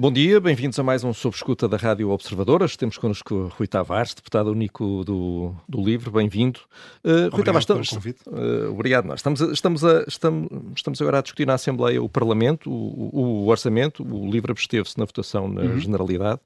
[0.00, 2.74] Bom dia, bem-vindos a mais um Sob Escuta da Rádio Observadoras.
[2.74, 6.58] Temos connosco Rui Tavares, deputado único do, do LIVRE, bem-vindo.
[7.04, 9.04] Uh, Rui Tavares, estamos, uh, obrigado.
[9.04, 13.48] Nós estamos, estamos, a, estamos, estamos agora a discutir na Assembleia o Parlamento, o, o
[13.48, 15.78] orçamento, o LIVRE absteve-se na votação na uhum.
[15.78, 16.40] generalidade.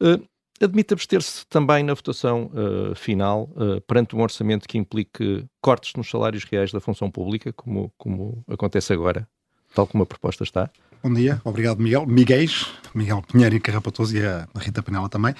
[0.00, 0.26] Uh,
[0.58, 6.08] admite abster-se também na votação uh, final uh, perante um orçamento que implique cortes nos
[6.08, 9.28] salários reais da função pública, como, como acontece agora,
[9.74, 10.70] tal como a proposta está?
[11.04, 12.06] Bom dia, obrigado Miguel.
[12.94, 15.34] Miguel Pinheiro e Carrapatoso e a Rita Penela também.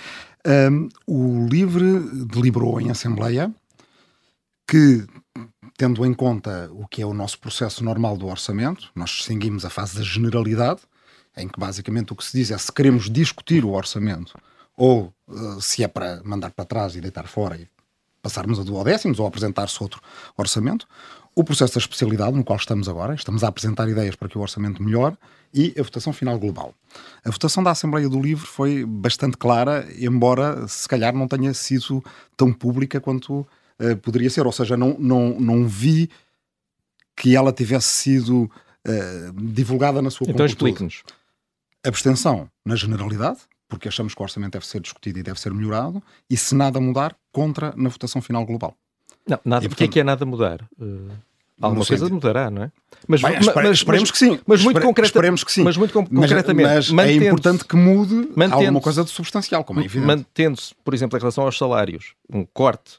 [0.47, 3.51] Um, o LIVRE deliberou em Assembleia
[4.69, 5.07] que,
[5.79, 9.71] tendo em conta o que é o nosso processo normal do orçamento, nós distinguimos a
[9.71, 10.83] fase da generalidade,
[11.35, 14.39] em que basicamente o que se diz é se queremos discutir o orçamento
[14.77, 17.67] ou uh, se é para mandar para trás e deitar fora e
[18.21, 20.03] passarmos a duodécimos ou apresentar-se outro
[20.37, 20.87] orçamento,
[21.37, 24.41] o processo da especialidade no qual estamos agora, estamos a apresentar ideias para que o
[24.41, 25.17] orçamento melhore
[25.53, 26.75] e a votação final global.
[27.25, 32.03] A votação da Assembleia do Livro foi bastante clara, embora se calhar não tenha sido
[32.37, 36.09] tão pública quanto uh, poderia ser, ou seja, não, não, não vi
[37.17, 38.51] que ela tivesse sido
[38.87, 41.03] uh, divulgada na sua Então explique-nos.
[41.85, 46.03] Abstenção na generalidade, porque achamos que o orçamento deve ser discutido e deve ser melhorado,
[46.31, 48.77] e se nada mudar, contra na votação final global.
[49.27, 50.61] Não, nada, e, portanto, que é que é nada mudar?
[50.79, 51.11] Uh,
[51.61, 52.73] alguma coisa mudará, não é?
[53.07, 54.41] Mas, Bem, mas, mas esperemos que sim.
[54.47, 55.63] Mas muito concreta, esperemos que sim.
[55.63, 56.93] Mas muito com, concretamente.
[56.93, 60.07] Mas, é importante que mude alguma coisa de substancial, como é evidente.
[60.07, 62.99] Mantendo-se, por exemplo, em relação aos salários, um corte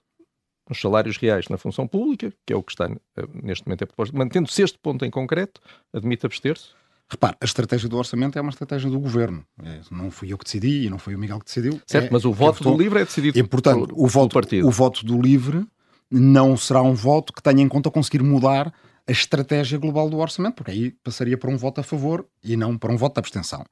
[0.70, 3.86] nos salários reais na função pública, que é o que está eh, neste momento é
[3.86, 5.62] proposto, mantendo-se este ponto em concreto,
[5.94, 6.70] admite abster-se?
[7.08, 9.45] Repare, a estratégia do orçamento é uma estratégia do governo.
[9.64, 11.80] É, não fui eu que decidi e não foi o Miguel que decidiu.
[11.86, 14.67] Certo, é, mas o voto do LIVRE é decidido e, portanto, pelo, o voto, partido.
[14.67, 15.67] O voto do LIVRE
[16.09, 18.73] não será um voto que tenha em conta conseguir mudar
[19.08, 22.77] a estratégia global do orçamento, porque aí passaria para um voto a favor e não
[22.77, 23.64] para um voto de abstenção.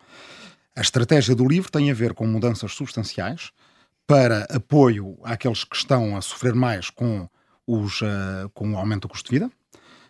[0.76, 3.52] A estratégia do LIVRE tem a ver com mudanças substanciais
[4.06, 7.28] para apoio àqueles que estão a sofrer mais com,
[7.66, 9.52] os, uh, com o aumento do custo de vida,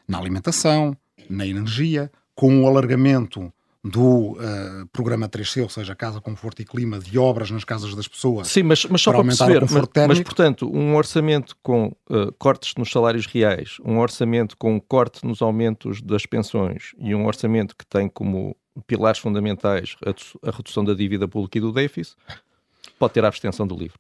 [0.08, 0.96] na alimentação,
[1.30, 7.00] na energia, com o alargamento do uh, programa 3C, ou seja, Casa Conforto e Clima,
[7.00, 8.48] de obras nas casas das pessoas.
[8.48, 12.76] Sim, mas, mas só para, para perceber, mas, mas, portanto, um orçamento com uh, cortes
[12.78, 17.86] nos salários reais, um orçamento com corte nos aumentos das pensões e um orçamento que
[17.86, 18.56] tem como
[18.88, 22.16] pilares fundamentais a, a redução da dívida pública e do déficit,
[22.98, 23.98] pode ter a abstenção do livro.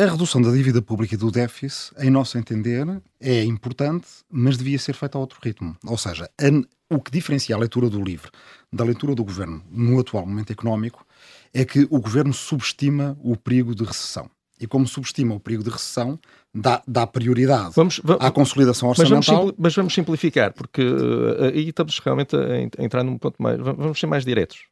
[0.00, 2.86] A redução da dívida pública e do déficit, em nosso entender,
[3.20, 5.76] é importante, mas devia ser feita a outro ritmo.
[5.84, 8.30] Ou seja, a, o que diferencia a leitura do livro
[8.72, 11.04] da leitura do governo no atual momento económico
[11.52, 14.30] é que o governo subestima o perigo de recessão.
[14.58, 16.18] E como subestima o perigo de recessão,
[16.54, 19.18] dá, dá prioridade vamos, vamos, à consolidação orçamental.
[19.18, 23.58] Mas vamos, mas vamos simplificar, porque uh, aí estamos realmente a, entrar num ponto mais.
[23.58, 24.69] Vamos ser mais diretos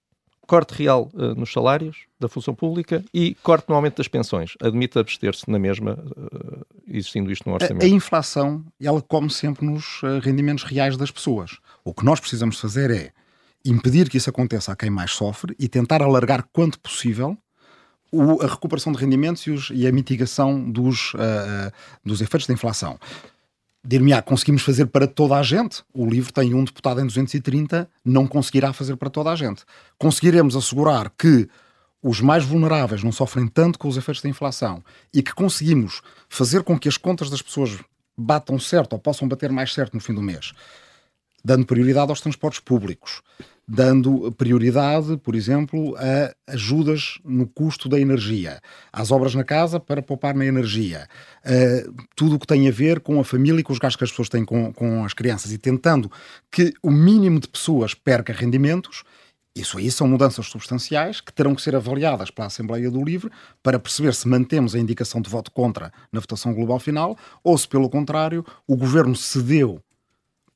[0.49, 4.55] corte real uh, nos salários da função pública e corte no aumento das pensões.
[4.61, 7.83] Admite abster-se na mesma, uh, existindo isto no orçamento.
[7.83, 11.59] A, a, inflação, ela come sempre nos uh, rendimentos reais das pessoas.
[11.85, 13.13] O que nós precisamos fazer é
[13.63, 17.37] impedir que isso aconteça a quem mais sofre e tentar alargar quanto possível
[18.11, 21.13] o, a recuperação de rendimentos e, os, e a mitigação dos,
[22.03, 22.99] dos efeitos da inflação
[23.85, 25.83] dir-me-á, conseguimos fazer para toda a gente?
[25.95, 29.65] O livro tem um deputado em 230, não conseguirá fazer para toda a gente.
[29.99, 31.49] Conseguiremos assegurar que
[32.03, 36.63] os mais vulneráveis não sofrem tanto com os efeitos da inflação e que conseguimos fazer
[36.63, 37.79] com que as contas das pessoas
[38.17, 40.53] batam certo ou possam bater mais certo no fim do mês,
[41.45, 43.23] dando prioridade aos transportes públicos,
[43.69, 48.59] dando prioridade, por exemplo, a ajudas no custo da energia,
[48.91, 51.07] às obras na casa para poupar na energia,
[51.45, 54.05] uh, tudo o que tem a ver com a família e com os gastos que
[54.05, 56.11] as pessoas têm com, com as crianças e tentando
[56.51, 59.05] que o mínimo de pessoas perca rendimentos.
[59.55, 63.31] Isso aí são mudanças substanciais que terão que ser avaliadas pela Assembleia do Livre
[63.63, 67.67] para perceber se mantemos a indicação de voto contra na votação global final ou se,
[67.67, 69.83] pelo contrário, o governo cedeu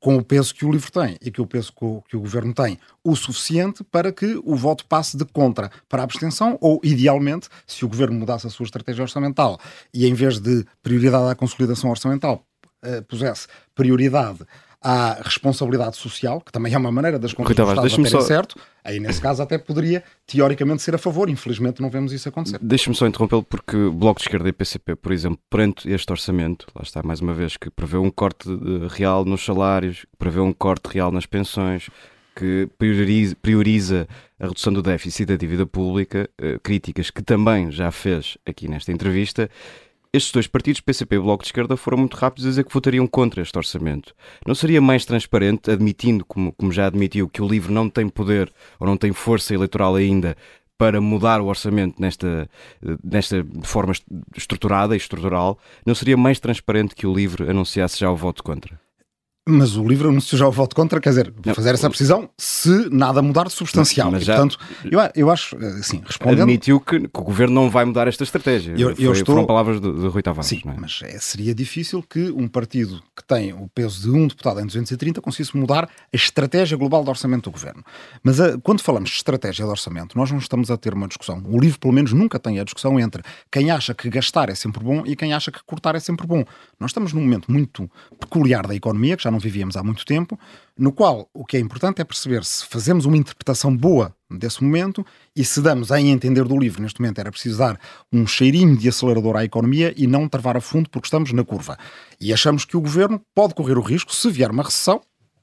[0.02, 2.20] com o peso que o livro tem e que o peso que o, que o,
[2.20, 6.80] governo tem, o suficiente para que o voto passe de contra para a abstenção, ou,
[6.82, 9.60] idealmente, se o governo mudasse a sua estratégia orçamental
[9.94, 12.44] e, em vez de prioridade à consolidação orçamental,
[12.84, 13.46] uh, pusesse
[13.76, 14.40] prioridade
[14.82, 18.20] à responsabilidade social, que também é uma maneira das contas do Estado só...
[18.20, 22.58] certo, aí nesse caso até poderia teoricamente ser a favor, infelizmente não vemos isso acontecer.
[22.60, 26.66] Deixe-me só interrompê-lo porque o Bloco de Esquerda e PCP, por exemplo, perante este orçamento,
[26.74, 30.52] lá está mais uma vez, que prevê um corte eh, real nos salários, prevê um
[30.52, 31.88] corte real nas pensões,
[32.34, 34.08] que prioriza, prioriza,
[34.40, 38.90] a redução do déficit da dívida pública, uh, críticas que também já fez aqui nesta
[38.90, 39.50] entrevista,
[40.12, 43.06] estes dois partidos, PCP e Bloco de Esquerda, foram muito rápidos a dizer que votariam
[43.06, 44.14] contra este orçamento.
[44.46, 48.52] Não seria mais transparente, admitindo, como, como já admitiu, que o LIVRE não tem poder
[48.78, 50.36] ou não tem força eleitoral ainda
[50.76, 52.50] para mudar o orçamento nesta,
[53.02, 53.94] nesta forma
[54.36, 58.81] estruturada e estrutural, não seria mais transparente que o LIVRE anunciasse já o voto contra?
[59.48, 62.88] Mas o livro anunciou já o voto contra, quer dizer, não, fazer essa precisão se
[62.92, 64.08] nada mudar de substancial.
[64.08, 66.42] Mas já, portanto, eu, eu acho, assim, respondendo...
[66.42, 68.72] Admitiu que, que, o Governo não vai mudar esta estratégia.
[68.78, 69.34] Eu, eu Foi, estou...
[69.34, 70.48] Foram palavras de, de Rui Tavares.
[70.48, 70.74] Sim, é?
[70.78, 74.66] mas é, seria difícil que um partido que tem o peso de um deputado em
[74.66, 77.82] 230 conseguisse mudar a estratégia global do orçamento do Governo.
[78.22, 81.42] Mas a, quando falamos de estratégia de orçamento, nós não estamos a ter uma discussão.
[81.46, 84.84] O livro, pelo menos, nunca tem a discussão entre quem acha que gastar é sempre
[84.84, 86.44] bom e quem acha que cortar é sempre bom.
[86.78, 87.90] Nós estamos num momento muito
[88.20, 90.38] peculiar da economia, que já não vivíamos há muito tempo,
[90.78, 95.04] no qual o que é importante é perceber se fazemos uma interpretação boa desse momento
[95.34, 97.78] e se damos a entender do livro, neste momento era preciso dar
[98.12, 101.76] um cheirinho de acelerador à economia e não travar a fundo porque estamos na curva.
[102.20, 105.00] E achamos que o governo pode correr o risco, se vier uma recessão,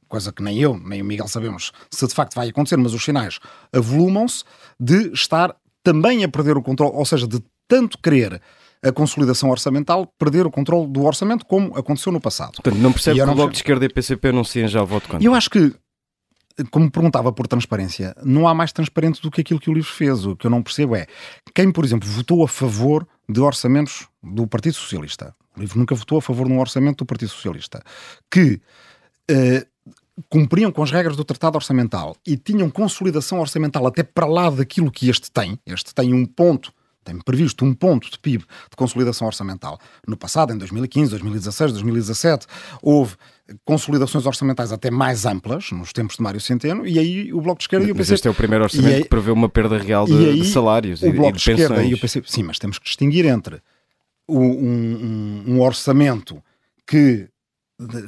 [0.08, 3.04] coisa que nem eu nem o Miguel sabemos se de facto vai acontecer, mas os
[3.04, 3.40] sinais
[3.72, 4.44] avolumam-se,
[4.80, 8.42] de estar também a perder o controle, ou seja, de tanto querer
[8.84, 12.54] a consolidação orçamental perder o controle do orçamento, como aconteceu no passado.
[12.54, 15.26] Portanto, não percebe que o Bloco de Esquerda e PCP anunciem já o voto contra?
[15.26, 15.74] Eu acho que,
[16.72, 20.26] como perguntava por transparência, não há mais transparente do que aquilo que o livro fez.
[20.26, 21.08] O que eu não percebo é
[21.54, 25.36] quem, por exemplo, votou a favor de orçamentos do Partido Socialista.
[25.58, 27.82] O livro nunca votou a favor de um orçamento do Partido Socialista.
[28.32, 28.62] Que.
[29.30, 29.68] Uh,
[30.28, 34.92] cumpriam com as regras do Tratado Orçamental e tinham consolidação orçamental até para lá daquilo
[34.92, 36.74] que este tem, este tem um ponto
[37.10, 39.80] tem previsto um ponto de PIB de consolidação orçamental.
[40.08, 42.46] No passado, em 2015, 2016, 2017,
[42.82, 43.16] houve
[43.66, 47.64] consolidações orçamentais até mais amplas, nos tempos de Mário Centeno, e aí o Bloco de
[47.64, 48.12] Esquerda e o PC...
[48.12, 50.48] Mas este é o primeiro orçamento aí, que prevê uma perda real de, aí, de
[50.48, 51.92] salários e, Bloco e de, de pensões.
[51.92, 53.60] E o PC, sim, mas temos que distinguir entre
[54.28, 56.42] um, um, um orçamento
[56.86, 57.28] que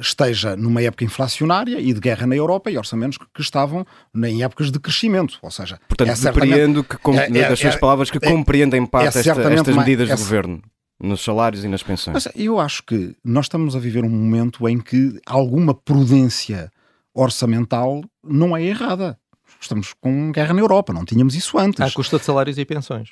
[0.00, 4.70] esteja numa época inflacionária e de guerra na Europa e orçamentos que, estavam em épocas
[4.70, 5.80] de crescimento, ou seja...
[5.88, 9.18] Portanto, é depreendo que, é, é, das suas é, palavras, que é, compreendem em parte
[9.18, 10.62] esta, estas medidas do Governo
[11.02, 12.14] nos salários e nas pensões.
[12.14, 16.70] Mas eu acho que nós estamos a viver um momento em que alguma prudência
[17.12, 19.18] orçamental não é errada.
[19.62, 21.80] Estamos com guerra na Europa, não tínhamos isso antes.
[21.80, 23.10] À custa de salários e pensões.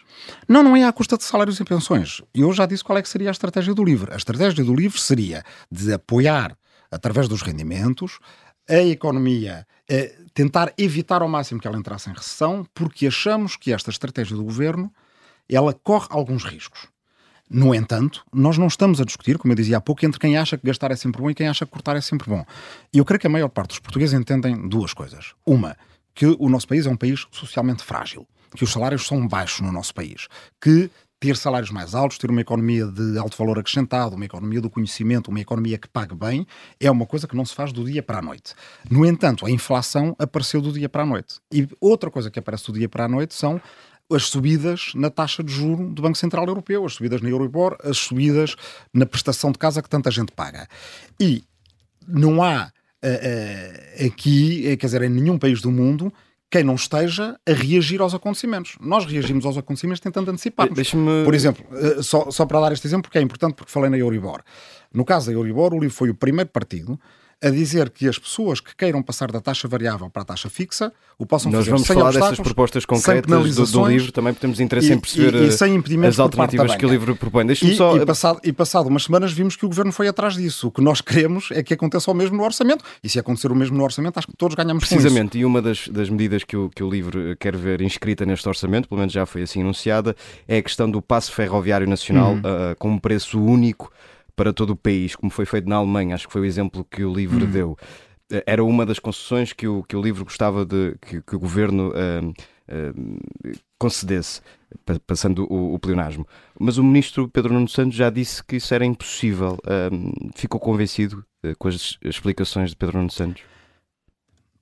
[0.48, 2.20] Não, não é à custa de salários e pensões.
[2.34, 4.12] Eu já disse qual é que seria a estratégia do LIVRE.
[4.12, 6.56] A estratégia do LIVRE seria de apoiar,
[6.90, 8.18] através dos rendimentos,
[8.68, 13.72] a economia, a tentar evitar ao máximo que ela entrasse em recessão, porque achamos que
[13.72, 14.92] esta estratégia do governo
[15.48, 16.88] ela corre alguns riscos.
[17.48, 20.58] No entanto, nós não estamos a discutir, como eu dizia há pouco, entre quem acha
[20.58, 22.44] que gastar é sempre bom e quem acha que cortar é sempre bom.
[22.92, 25.34] E eu creio que a maior parte dos portugueses entendem duas coisas.
[25.44, 25.76] Uma,
[26.14, 29.72] que o nosso país é um país socialmente frágil, que os salários são baixos no
[29.72, 30.28] nosso país,
[30.60, 30.90] que
[31.20, 35.28] ter salários mais altos, ter uma economia de alto valor acrescentado, uma economia do conhecimento,
[35.28, 36.46] uma economia que pague bem,
[36.80, 38.54] é uma coisa que não se faz do dia para a noite.
[38.90, 41.34] No entanto, a inflação apareceu do dia para a noite.
[41.52, 43.60] E outra coisa que aparece do dia para a noite são
[44.10, 47.98] as subidas na taxa de juro do Banco Central Europeu, as subidas na Euribor, as
[47.98, 48.56] subidas
[48.92, 50.66] na prestação de casa que tanta gente paga.
[51.20, 51.44] E
[52.08, 52.72] não há
[53.04, 56.12] uh, uh, aqui, eh, quer dizer, em nenhum país do mundo,
[56.50, 58.76] quem não esteja a reagir aos acontecimentos.
[58.80, 60.74] Nós reagimos aos acontecimentos tentando antecipar-nos.
[61.24, 61.64] Por exemplo,
[62.02, 64.42] só, só para dar este exemplo, porque é importante, porque falei na Euribor.
[64.92, 66.98] No caso da Euribor, o LIVRE foi o primeiro partido
[67.42, 70.92] a dizer que as pessoas que queiram passar da taxa variável para a taxa fixa
[71.18, 74.58] o possam Nós fazer vamos sem falar dessas propostas concretas do, do, livro, também temos
[74.58, 77.46] interesse e, em perceber e, e as alternativas que o livro propõe.
[77.52, 77.96] E, só...
[77.96, 80.68] e, passado, e passado umas semanas vimos que o Governo foi atrás disso.
[80.68, 82.84] O que nós queremos é que aconteça o mesmo no orçamento.
[83.04, 85.88] E se acontecer o mesmo no orçamento, acho que todos ganhamos Precisamente, e uma das,
[85.88, 89.26] das medidas que o, que o livro quer ver inscrita neste orçamento, pelo menos já
[89.26, 90.16] foi assim anunciada,
[90.48, 92.38] é a questão do passo ferroviário nacional uhum.
[92.38, 93.90] uh, com um preço único
[94.40, 97.04] para todo o país, como foi feito na Alemanha, acho que foi o exemplo que
[97.04, 97.50] o livro uhum.
[97.50, 97.76] deu
[98.46, 101.90] era uma das concessões que o, que o livro gostava de que, que o governo
[101.90, 104.40] uh, uh, concedesse,
[105.06, 106.26] passando o, o, pleonasmo.
[106.58, 109.58] Mas o ministro Pedro Nuno Santos já disse que isso era impossível.
[109.64, 113.42] Uh, ficou convencido eh, com as explicações de Pedro Nuno Santos?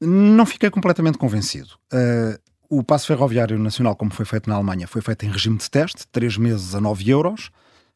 [0.01, 1.75] Não fiquei completamente convencido.
[1.93, 2.39] Uh,
[2.71, 6.07] o passo ferroviário nacional, como foi feito na Alemanha, foi feito em regime de teste,
[6.11, 7.51] três meses a 9 euros.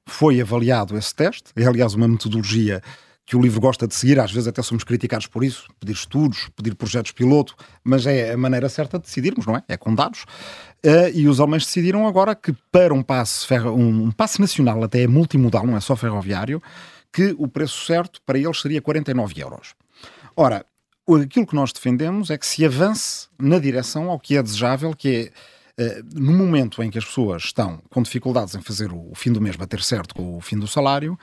[0.07, 1.51] Foi avaliado esse teste.
[1.57, 2.83] É, aliás, uma metodologia
[3.25, 6.51] que o livro gosta de seguir, às vezes até somos criticados por isso, pedir estudos,
[6.57, 7.55] pedir projetos piloto,
[7.85, 9.63] mas é a maneira certa de decidirmos, não é?
[9.69, 10.25] É com dados.
[10.85, 14.83] Uh, e os alemães decidiram agora que para um passe, ferro, um, um passe nacional,
[14.83, 16.61] até é multimodal, não é só ferroviário,
[17.13, 19.75] que o preço certo para eles seria 49 euros.
[20.35, 20.67] Ora,
[21.23, 25.09] aquilo que nós defendemos é que se avance na direção ao que é desejável, que
[25.09, 25.33] é
[25.79, 29.33] uh, no momento em que as pessoas estão com dificuldades em fazer o, o fim
[29.33, 31.19] do mês bater certo com o fim do salário,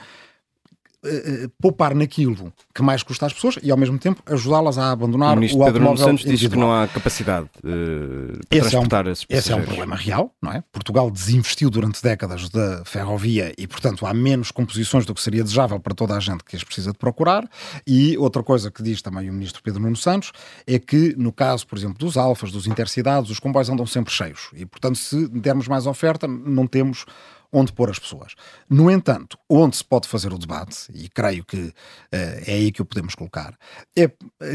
[1.06, 5.34] uh, poupar naquilo que mais custa às pessoas e ao mesmo tempo ajudá-las a abandonar
[5.34, 9.06] o, ministro o Pedro automóvel Santos diz que não há capacidade uh, de esse transportar
[9.06, 10.64] é um, esses Esse é um problema real, não é?
[10.72, 15.80] Portugal desinvestiu durante décadas da ferrovia e, portanto, há menos composições do que seria desejável
[15.80, 17.50] para toda a gente que as precisa de procurar.
[17.86, 20.32] E outra coisa que diz também o ministro Pedro Nuno Santos
[20.66, 24.50] é que, no caso, por exemplo, dos alfas, dos intercidades, os comboios andam sempre cheios.
[24.54, 27.06] E, portanto, se dermos mais oferta, não temos
[27.52, 28.36] onde pôr as pessoas.
[28.70, 31.74] No entanto, onde se pode fazer o debate, e creio que uh,
[32.12, 33.56] é aí que o podemos colocar,
[33.96, 34.12] é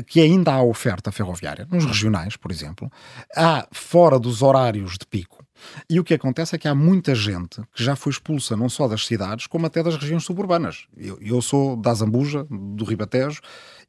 [0.06, 2.90] que ainda há oferta ferroviária, nos regionais, por exemplo,
[3.36, 5.44] há fora dos horários de pico.
[5.88, 8.88] E o que acontece é que há muita gente que já foi expulsa não só
[8.88, 10.86] das cidades, como até das regiões suburbanas.
[10.96, 13.40] Eu, eu sou da Azambuja, do Ribatejo,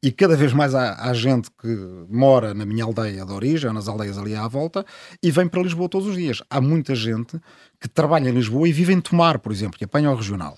[0.02, 3.74] e cada vez mais há, há, gente que mora na minha aldeia de origem, ou
[3.74, 4.84] nas aldeias ali à volta,
[5.22, 6.42] e vem para Lisboa todos os dias.
[6.50, 7.40] Há muita gente
[7.80, 10.56] que trabalha em Lisboa e vive em Tomar, por exemplo, que apanha o regional.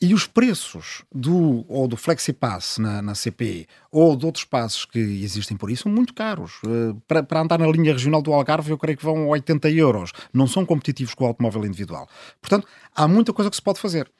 [0.00, 4.98] E os preços do, ou do FlexiPass na, na CP ou de outros passos que
[4.98, 6.60] existem por aí são muito caros.
[6.64, 10.12] Uh, para, para andar na linha regional do Algarve, eu creio que vão 80 euros.
[10.34, 12.06] Não são competitivos com o automóvel individual.
[12.42, 14.10] Portanto, há muita coisa que se pode fazer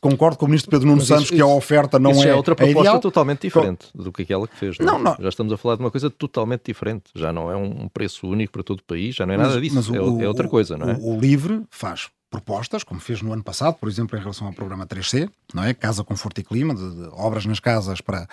[0.00, 2.28] concordo com o ministro Pedro Nuno Santos que a oferta não isso é.
[2.30, 3.00] é outra proposta ideal.
[3.00, 4.78] totalmente diferente do que aquela que fez.
[4.78, 7.04] Não, não, Já estamos a falar de uma coisa totalmente diferente.
[7.14, 9.62] Já não é um preço único para todo o país, já não é nada mas,
[9.62, 9.74] disso.
[9.76, 10.94] Mas é, o, é, outra coisa, não é?
[10.94, 14.52] O, o LIVRE faz propostas, como fez no ano passado, por exemplo, em relação ao
[14.52, 15.74] programa 3C, não é?
[15.74, 18.28] Casa Conforto e Clima, de, de obras nas casas para,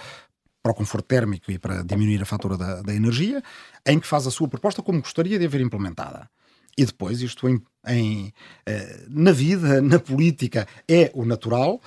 [0.62, 3.42] para o conforto térmico e para diminuir a fatura da, da energia,
[3.86, 6.30] em que faz a sua proposta como gostaria de haver implementada.
[6.77, 8.34] E depois, isto em, em,
[8.65, 11.81] eh, na vida, na política, é o natural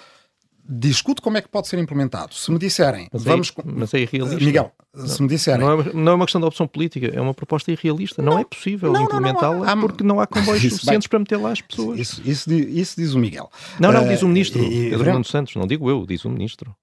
[0.71, 2.33] discuto como é que pode ser implementado.
[2.33, 3.53] Se me disserem, mas vamos.
[3.59, 4.45] É, mas é irrealista.
[4.45, 4.73] Miguel,
[5.05, 5.67] se me disserem.
[5.67, 8.23] Não é, não é uma questão de opção política, é uma proposta irrealista.
[8.23, 11.99] Não, não é possível implementá-la porque não há comboios suficientes para meter lá as pessoas.
[11.99, 13.51] Isso, isso, isso, diz o Miguel.
[13.81, 16.31] Não, não, uh, diz o ministro, e, Pedro Nuno Santos, não digo eu, diz o
[16.31, 16.75] ministro.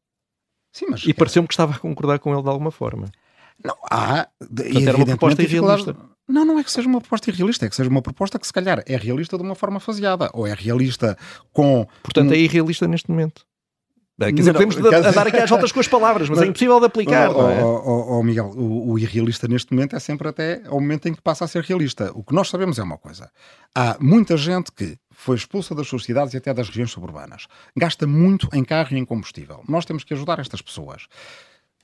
[0.73, 1.05] Sim, mas.
[1.05, 3.09] E pareceu-me que estava a concordar com ele de alguma forma.
[3.63, 4.27] Não, há.
[4.37, 5.95] Portanto, era uma proposta irrealista.
[6.27, 8.51] Não, não é que seja uma proposta irrealista, é que seja uma proposta que se
[8.51, 11.17] calhar é realista de uma forma faseada, ou é realista
[11.53, 11.88] com.
[12.03, 12.34] Portanto, um...
[12.34, 13.46] é irrealista neste momento.
[14.19, 16.88] Quer dizer, podemos andar aqui às voltas com as palavras, mas, mas é impossível de
[16.88, 17.29] aplicar.
[17.29, 17.63] Oh, é?
[17.63, 21.22] oh, oh Miguel, o, o, irrealista neste momento é sempre até ao momento em que
[21.22, 22.12] passa a ser realista.
[22.15, 23.29] O que nós sabemos é uma coisa:
[23.75, 28.07] há muita gente que foi expulsa das suas cidades e até das regiões suburbanas, gasta
[28.07, 29.63] muito em carro e em combustível.
[29.67, 31.03] Nós temos que ajudar estas pessoas.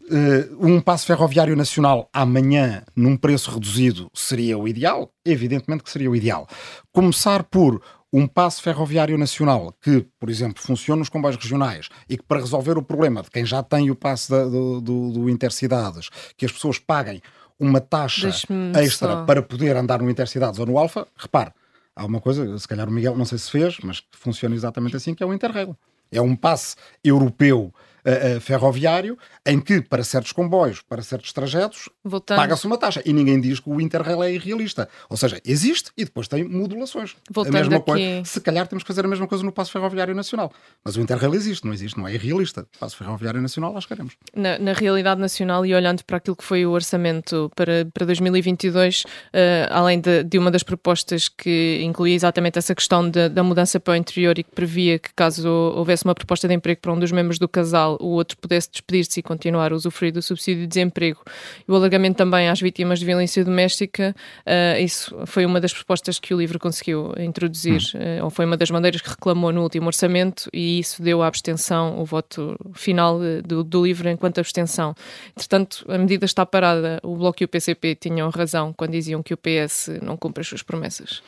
[0.10, 5.10] Uh, um passo ferroviário nacional amanhã num preço reduzido seria o ideal?
[5.24, 6.48] Evidentemente que seria o ideal.
[6.92, 7.82] Começar por
[8.14, 12.78] um passo ferroviário nacional que, por exemplo, funciona nos comboios regionais e que para resolver
[12.78, 16.52] o problema de quem já tem o passo da, do, do, do, Intercidades, que as
[16.52, 17.22] pessoas paguem
[17.60, 19.26] uma taxa extra só.
[19.26, 21.52] para poder andar no Intercidades ou no Alfa, repare,
[21.96, 24.96] há uma coisa, se calhar o Miguel não sei se fez, mas que funciona exatamente
[24.96, 25.76] assim, que é o Interrail.
[26.12, 27.74] É um passe europeu
[28.06, 31.90] uh, ferroviário em que, para certos comboios, para certos trajetos,
[32.26, 33.02] paga-se uma taxa.
[33.06, 34.88] E ninguém diz que o Interrail é irrealista.
[35.10, 37.16] Ou seja, existe e depois tem modulações.
[37.32, 37.86] Voltando a mesma aqui...
[37.86, 38.26] coisa.
[38.26, 40.52] Se calhar temos que fazer a mesma coisa no Passo Ferroviário Nacional.
[40.84, 42.66] Mas o Interrail existe, não existe, não é irrealista.
[42.76, 44.14] O Passo Ferroviário Nacional, lá chegaremos.
[44.36, 49.04] Na, na, realidade nacional e olhando para aquilo que foi o orçamento para, para 2022,
[49.04, 53.44] uh, eh, além de, de, uma das propostas que incluía exatamente essa questão de, da
[53.44, 56.92] mudança para o interior e que previa que caso houvesse uma proposta de emprego para
[56.92, 60.64] um dos membros do casal, o outro pudesse despedir-se e continuar a usufruir do subsídio
[60.64, 61.22] de desemprego.
[61.68, 66.20] E o alargamento também às vítimas de violência doméstica, uh, isso foi uma das propostas
[66.20, 69.88] que o LIVRE conseguiu introduzir, uh, ou foi uma das bandeiras que reclamou no último
[69.88, 74.96] orçamento, e isso deu à abstenção o voto final eh, do, do LIVRE enquanto abstenção.
[75.36, 77.00] Entretanto, a medida está parada.
[77.04, 80.48] O Bloco e o PCP tinham razão quando diziam que o PS não cumpre as
[80.48, 81.22] suas promessas.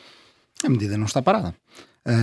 [0.64, 1.54] A medida não está parada.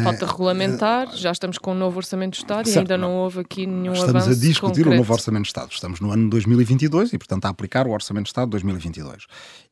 [0.03, 3.41] Falta regulamentar, já estamos com um novo Orçamento de Estado certo, e ainda não houve
[3.41, 4.89] aqui nenhum estamos avanço Estamos a discutir concreto.
[4.89, 5.71] o novo Orçamento de Estado.
[5.71, 9.25] Estamos no ano 2022 e, portanto, a aplicar o Orçamento de Estado de 2022.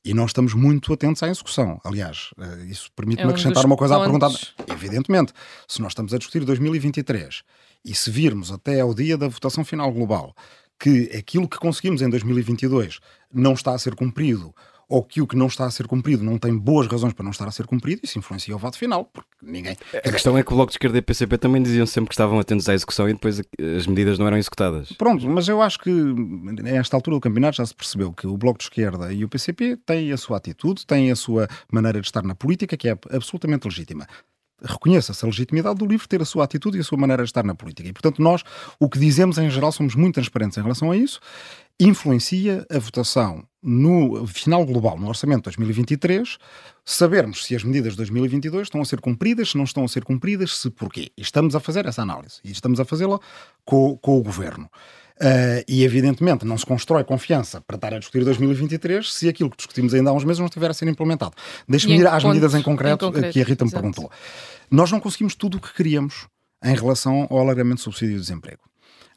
[0.03, 1.79] E nós estamos muito atentos à execução.
[1.83, 4.53] Aliás, eh, isso permite-me é um acrescentar uma coisa pontos...
[4.63, 4.73] à pergunta.
[4.73, 5.33] Evidentemente,
[5.67, 7.43] se nós estamos a discutir 2023
[7.85, 10.35] e se virmos até ao dia da votação final global
[10.81, 12.99] que aquilo que conseguimos em 2022
[13.31, 14.53] não está a ser cumprido
[14.91, 17.31] ou que o que não está a ser cumprido não tem boas razões para não
[17.31, 19.77] estar a ser cumprido, isso influencia o voto final, porque ninguém...
[19.93, 22.13] A questão é que o Bloco de Esquerda e o PCP também diziam sempre que
[22.13, 23.41] estavam atentos à execução e depois
[23.77, 24.91] as medidas não eram executadas.
[24.91, 25.89] Pronto, mas eu acho que
[26.65, 29.29] a esta altura do campeonato já se percebeu que o Bloco de Esquerda e o
[29.29, 32.97] PCP têm a sua atitude, têm a sua maneira de estar na política, que é
[33.13, 34.05] absolutamente legítima
[34.63, 37.43] reconheça-se a legitimidade do livro ter a sua atitude e a sua maneira de estar
[37.43, 37.89] na política.
[37.89, 38.43] E, portanto, nós
[38.79, 41.19] o que dizemos em geral somos muito transparentes em relação a isso
[41.85, 46.37] influencia a votação no final global, no orçamento de 2023,
[46.83, 50.03] sabermos se as medidas de 2022 estão a ser cumpridas, se não estão a ser
[50.03, 51.11] cumpridas, se porquê.
[51.15, 53.19] E estamos a fazer essa análise e estamos a fazê-la
[53.63, 54.69] com, com o governo.
[55.21, 59.57] Uh, e evidentemente não se constrói confiança para estar a discutir 2023 se aquilo que
[59.57, 61.33] discutimos ainda há uns meses não estiver a ser implementado.
[61.67, 64.09] Deixe-me ir às medidas em concreto, em concreto que a Rita me perguntou.
[64.71, 66.27] Nós não conseguimos tudo o que queríamos
[66.63, 68.70] em relação ao alargamento do subsídio de desemprego.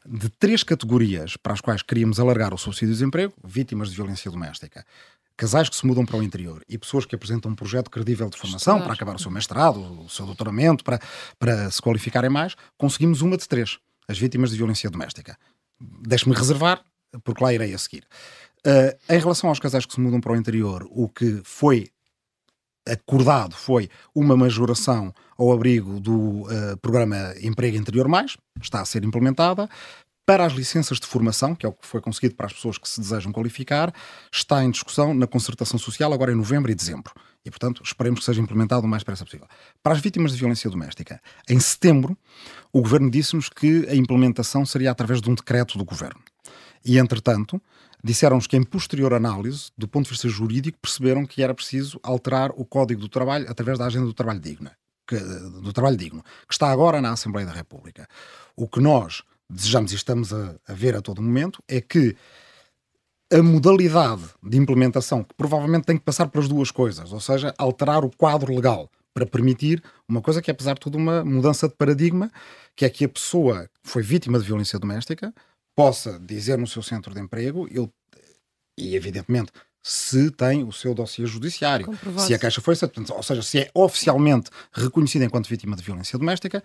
[0.07, 4.29] De três categorias para as quais queríamos alargar o subsídio de desemprego, vítimas de violência
[4.29, 4.85] doméstica,
[5.35, 8.37] casais que se mudam para o interior e pessoas que apresentam um projeto credível de
[8.37, 10.99] formação para acabar o seu mestrado, o seu doutoramento, para,
[11.39, 15.37] para se qualificarem mais, conseguimos uma de três, as vítimas de violência doméstica.
[15.79, 16.83] Deixe-me reservar,
[17.23, 18.05] porque lá irei a seguir.
[18.65, 21.89] Uh, em relação aos casais que se mudam para o interior, o que foi
[22.87, 29.03] acordado foi uma majoração ao abrigo do uh, programa Emprego Interior Mais, está a ser
[29.03, 29.69] implementada.
[30.25, 32.89] Para as licenças de formação, que é o que foi conseguido para as pessoas que
[32.89, 33.93] se desejam qualificar,
[34.33, 37.13] está em discussão na concertação social agora em novembro e dezembro.
[37.45, 39.47] E, portanto, esperemos que seja implementado o mais depressa possível.
[39.83, 42.17] Para as vítimas de violência doméstica, em setembro,
[42.73, 46.19] o Governo disse-nos que a implementação seria através de um decreto do Governo.
[46.83, 47.61] E, entretanto,
[48.05, 52.51] disseram-nos que, em posterior análise, do ponto de vista jurídico, perceberam que era preciso alterar
[52.55, 54.69] o Código do Trabalho através da Agenda do Trabalho Digno,
[55.07, 58.07] que, do Trabalho Digno, que está agora na Assembleia da República.
[58.55, 62.15] O que nós desejamos e estamos a, a ver a todo momento é que
[63.33, 68.05] a modalidade de implementação, que provavelmente tem que passar pelas duas coisas, ou seja, alterar
[68.05, 71.75] o quadro legal para permitir uma coisa que é, apesar de tudo, uma mudança de
[71.75, 72.29] paradigma,
[72.75, 75.33] que é que a pessoa que foi vítima de violência doméstica
[75.73, 77.89] possa dizer no seu centro de emprego, ele,
[78.77, 82.75] e evidentemente, se tem o seu dossiê judiciário, se a queixa foi
[83.09, 86.61] ou seja, se é oficialmente reconhecida enquanto vítima de violência doméstica,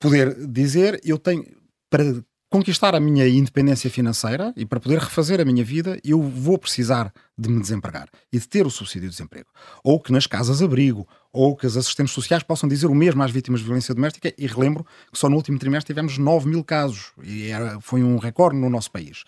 [0.00, 1.44] poder dizer eu tenho
[1.88, 2.04] para
[2.52, 7.10] conquistar a minha independência financeira e para poder refazer a minha vida, eu vou precisar
[7.36, 9.48] de me desempregar e de ter o subsídio de desemprego.
[9.82, 13.60] Ou que nas casas-abrigo, ou que as assistentes sociais possam dizer o mesmo às vítimas
[13.60, 14.34] de violência doméstica.
[14.36, 18.18] E relembro que só no último trimestre tivemos 9 mil casos e era, foi um
[18.18, 19.24] recorde no nosso país.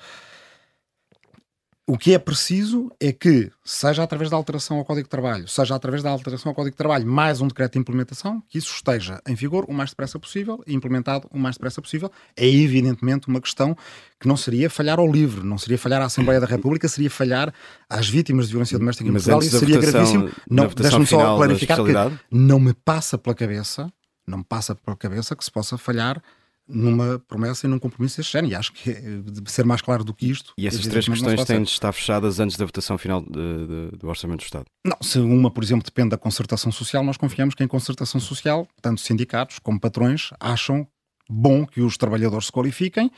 [1.86, 5.74] O que é preciso é que, seja através da alteração ao Código de Trabalho, seja
[5.74, 9.20] através da alteração ao Código de Trabalho, mais um decreto de implementação, que isso esteja
[9.28, 12.10] em vigor o mais depressa possível e implementado o mais depressa possível.
[12.34, 13.76] É evidentemente uma questão
[14.18, 17.52] que não seria falhar ao livre, não seria falhar à Assembleia da República, seria falhar
[17.86, 20.30] às vítimas de violência doméstica em Portugal e seria votação, gravíssimo.
[20.48, 23.92] Não, deixa-me só clarificar que não me passa pela cabeça,
[24.26, 26.22] não me passa pela cabeça que se possa falhar
[26.66, 28.52] numa promessa e num compromisso deste género.
[28.52, 30.52] E acho que é de ser mais claro do que isto.
[30.56, 34.08] E essas três questões têm de estar fechadas antes da votação final de, de, do
[34.08, 34.66] Orçamento do Estado?
[34.84, 38.66] Não, se uma, por exemplo, depende da concertação social, nós confiamos que em concertação social,
[38.80, 40.86] tanto sindicatos como patrões acham
[41.28, 43.10] bom que os trabalhadores se qualifiquem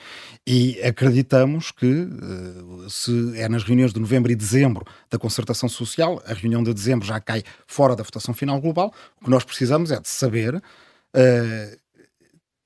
[0.47, 6.23] e acreditamos que eh, se é nas reuniões de novembro e dezembro da concertação social,
[6.25, 9.91] a reunião de dezembro já cai fora da votação final global, o que nós precisamos
[9.91, 10.61] é de saber uh,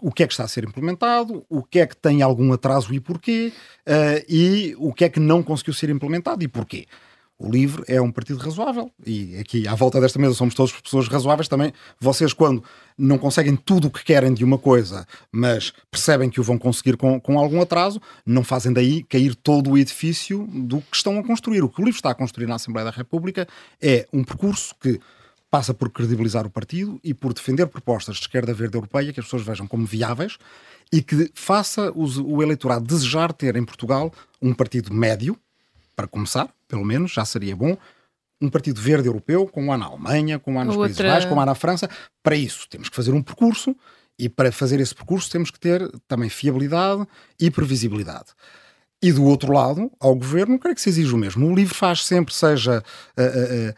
[0.00, 2.92] o que é que está a ser implementado, o que é que tem algum atraso
[2.92, 3.52] e porquê,
[3.86, 6.86] uh, e o que é que não conseguiu ser implementado e porquê.
[7.40, 11.08] O LIVRE é um partido razoável e aqui à volta desta mesa somos todos pessoas
[11.08, 11.72] razoáveis também.
[11.98, 12.62] Vocês, quando
[12.98, 16.98] não conseguem tudo o que querem de uma coisa, mas percebem que o vão conseguir
[16.98, 21.24] com, com algum atraso, não fazem daí cair todo o edifício do que estão a
[21.24, 21.64] construir.
[21.64, 23.48] O que o LIVRE está a construir na Assembleia da República
[23.80, 25.00] é um percurso que
[25.50, 29.26] passa por credibilizar o partido e por defender propostas de esquerda verde europeia que as
[29.26, 30.38] pessoas vejam como viáveis
[30.92, 35.36] e que faça o eleitorado desejar ter em Portugal um partido médio,
[35.94, 37.76] para começar, pelo menos, já seria bom,
[38.40, 40.88] um partido verde europeu, como há na Alemanha, como há nos Outra...
[40.88, 41.88] Países Baixos, como há na França.
[42.22, 43.76] Para isso, temos que fazer um percurso
[44.18, 47.06] e para fazer esse percurso temos que ter também fiabilidade
[47.38, 48.28] e previsibilidade.
[49.02, 51.46] E do outro lado, ao governo, creio que se exige o mesmo.
[51.46, 52.82] O LIVRE faz sempre, seja
[53.16, 53.74] uh, uh, uh,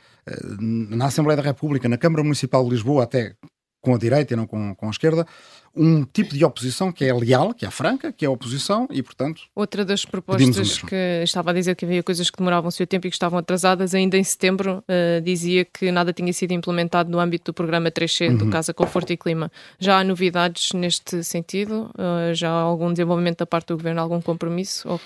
[0.61, 3.35] na Assembleia da República, na Câmara Municipal de Lisboa, até
[3.83, 5.27] com a direita e não com, com a esquerda,
[5.75, 9.43] um tipo de oposição que é leal, que é franca, que é oposição e, portanto.
[9.55, 13.07] Outra das propostas que estava a dizer que havia coisas que demoravam o seu tempo
[13.07, 17.19] e que estavam atrasadas, ainda em setembro uh, dizia que nada tinha sido implementado no
[17.19, 18.37] âmbito do programa 3C uhum.
[18.37, 19.51] do Casa Conforto e Clima.
[19.81, 21.91] Já há novidades neste sentido?
[21.99, 24.89] Uh, já há algum desenvolvimento da parte do governo, algum compromisso?
[24.89, 25.01] Ou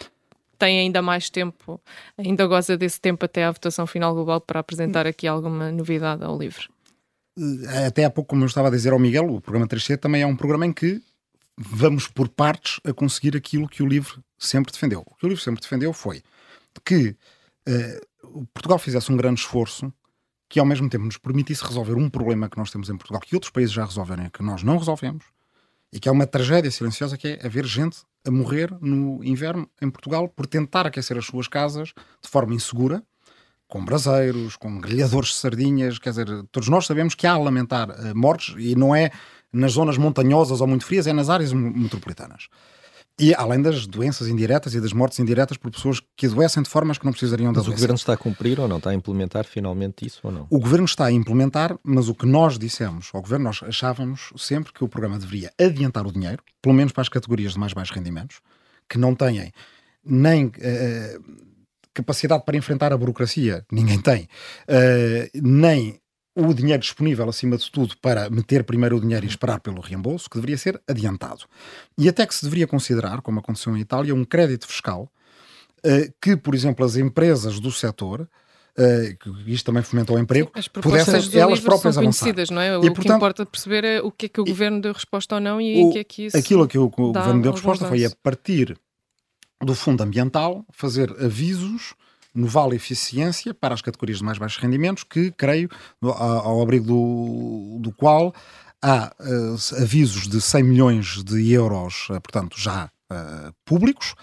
[0.58, 1.80] tem ainda mais tempo,
[2.16, 6.38] ainda goza desse tempo até à votação final global para apresentar aqui alguma novidade ao
[6.38, 6.68] livro?
[7.38, 10.22] Eh, até há pouco, como eu estava a dizer ao Miguel, o programa 3C também
[10.22, 11.02] é um programa em que
[11.56, 15.02] vamos por partes a conseguir aquilo que o livro sempre defendeu.
[15.06, 16.22] O que o livro sempre defendeu foi
[16.84, 17.16] que
[17.68, 19.92] uh, Portugal fizesse um grande esforço
[20.48, 23.34] que ao mesmo tempo nos permitisse resolver um problema que nós temos em Portugal, que
[23.34, 25.24] outros países já resolveram e que nós não resolvemos,
[25.92, 29.90] e que é uma tragédia silenciosa que é haver gente a morrer no inverno em
[29.90, 33.02] Portugal por tentar aquecer as suas casas de forma insegura,
[33.68, 37.90] com braseiros, com grelhadores de sardinhas, quer dizer, todos nós sabemos que há a lamentar
[37.90, 39.10] uh, mortes e não é
[39.52, 42.48] nas zonas montanhosas ou muito frias, é nas áreas metropolitanas.
[43.18, 46.98] E além das doenças indiretas e das mortes indiretas por pessoas que adoecem de formas
[46.98, 48.76] que não precisariam de Mas o Governo está a cumprir ou não?
[48.76, 50.46] Está a implementar finalmente isso ou não?
[50.50, 54.70] O Governo está a implementar, mas o que nós dissemos ao Governo, nós achávamos sempre
[54.70, 57.96] que o programa deveria adiantar o dinheiro, pelo menos para as categorias de mais baixos
[57.96, 58.40] rendimentos,
[58.86, 59.50] que não têm
[60.04, 60.52] nem uh,
[61.94, 65.98] capacidade para enfrentar a burocracia, ninguém tem, uh, nem
[66.36, 70.28] o dinheiro disponível, acima de tudo, para meter primeiro o dinheiro e esperar pelo reembolso,
[70.28, 71.44] que deveria ser adiantado.
[71.96, 75.10] E até que se deveria considerar, como aconteceu em Itália, um crédito fiscal
[75.78, 78.28] uh, que, por exemplo, as empresas do setor
[78.78, 82.76] Uh, que isto também fomenta o emprego, Sim, pudessem elas próprias são conhecidas, não é?
[82.76, 84.92] O e, portanto, que importa perceber é o que é que o e, governo deu
[84.92, 87.52] resposta ou não e o que é que isso Aquilo que o, o governo deu
[87.52, 88.78] resposta foi a partir
[89.62, 91.94] do fundo ambiental fazer avisos
[92.36, 95.68] no Vale Eficiência para as categorias de mais baixos rendimentos, que creio,
[96.00, 98.34] ao abrigo do, do qual
[98.82, 104.14] há uh, avisos de 100 milhões de euros, uh, portanto, já uh, públicos,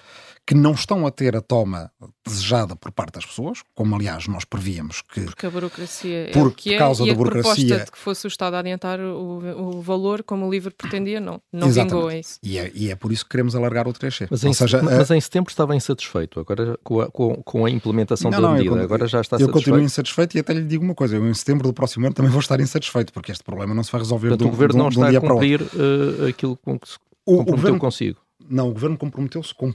[0.45, 1.89] que não estão a ter a toma
[2.25, 5.21] desejada por parte das pessoas, como aliás nós prevíamos que.
[5.21, 7.79] Porque a burocracia por, é o que é, causa e da a burocracia.
[7.79, 11.41] de que fosse o Estado a adiantar o, o valor como o livro pretendia, não.
[11.51, 12.39] Não vingou é isso.
[12.43, 14.27] E é, e é por isso que queremos alargar o 3C.
[14.29, 15.15] Mas, em, seja, mas a...
[15.15, 18.75] em setembro estava insatisfeito, agora com a, com, com a implementação não, da não, medida,
[18.75, 19.49] eu, agora já está eu satisfeito.
[19.49, 22.13] Eu continuo insatisfeito e até lhe digo uma coisa: eu em setembro do próximo ano
[22.13, 24.73] também vou estar insatisfeito, porque este problema não se vai resolver Portanto, do, o Governo
[24.73, 28.19] do, não está a cumprir uh, aquilo com que se o, comprometeu o governo, consigo.
[28.49, 29.73] Não, o Governo comprometeu-se com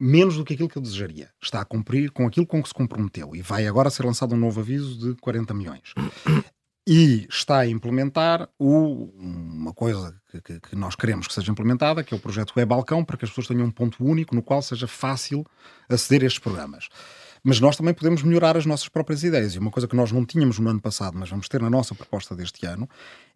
[0.00, 1.28] menos do que aquilo que eu desejaria.
[1.42, 4.38] Está a cumprir com aquilo com que se comprometeu e vai agora ser lançado um
[4.38, 5.92] novo aviso de 40 milhões.
[6.88, 12.02] E está a implementar o, uma coisa que, que, que, nós queremos que seja implementada,
[12.02, 14.42] que é o projeto Web Balcão, para que as pessoas tenham um ponto único no
[14.42, 15.44] qual seja fácil
[15.88, 16.88] aceder a estes programas.
[17.44, 19.54] Mas nós também podemos melhorar as nossas próprias ideias.
[19.54, 21.94] E uma coisa que nós não tínhamos no ano passado, mas vamos ter na nossa
[21.94, 22.88] proposta deste ano,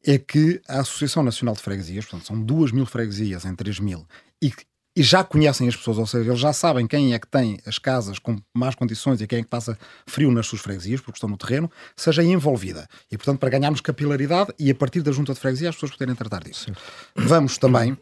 [0.03, 4.07] é que a Associação Nacional de Freguesias, portanto, são 2 mil freguesias em 3 mil,
[4.43, 4.53] e
[4.97, 7.79] e já conhecem as pessoas, ou seja, eles já sabem quem é que tem as
[7.79, 9.77] casas com más condições e quem é que passa
[10.07, 12.87] frio nas suas freguesias, porque estão no terreno, seja envolvida.
[13.11, 16.15] E, portanto, para ganharmos capilaridade e a partir da junta de freguesia as pessoas poderem
[16.15, 16.67] tratar disso.
[16.67, 16.73] Sim.
[17.17, 17.99] Vamos também.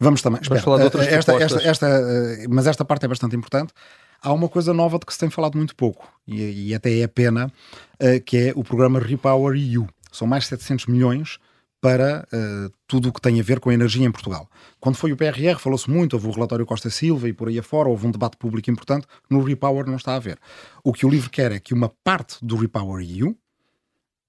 [0.00, 0.40] Vamos também.
[0.40, 3.72] Espera, falar de outras esta, esta, esta, eh, mas esta parte é bastante importante.
[4.20, 7.06] Há uma coisa nova de que se tem falado muito pouco, e, e até é
[7.06, 7.52] pena,
[8.00, 9.86] eh, que é o programa Repower EU.
[10.10, 11.38] São mais de 700 milhões
[11.86, 14.50] para uh, tudo o que tem a ver com a energia em Portugal.
[14.80, 17.88] Quando foi o PRR, falou-se muito, houve o relatório Costa Silva e por aí afora,
[17.88, 20.36] houve um debate público importante, no Repower não está a haver.
[20.82, 23.36] O que o livro quer é que uma parte do Repower EU,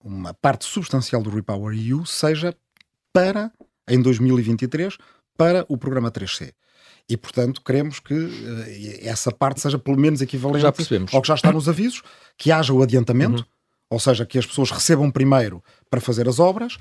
[0.03, 2.55] uma parte substancial do Repower EU, seja
[3.11, 3.51] para,
[3.89, 4.95] em 2023,
[5.35, 6.53] para o programa 3C.
[7.09, 10.63] E, portanto, queremos que uh, essa parte seja pelo menos equivalente
[11.11, 12.03] ao que já está nos avisos,
[12.37, 13.45] que haja o adiantamento, uhum.
[13.89, 16.77] Ou seja, que as pessoas recebam primeiro para fazer as obras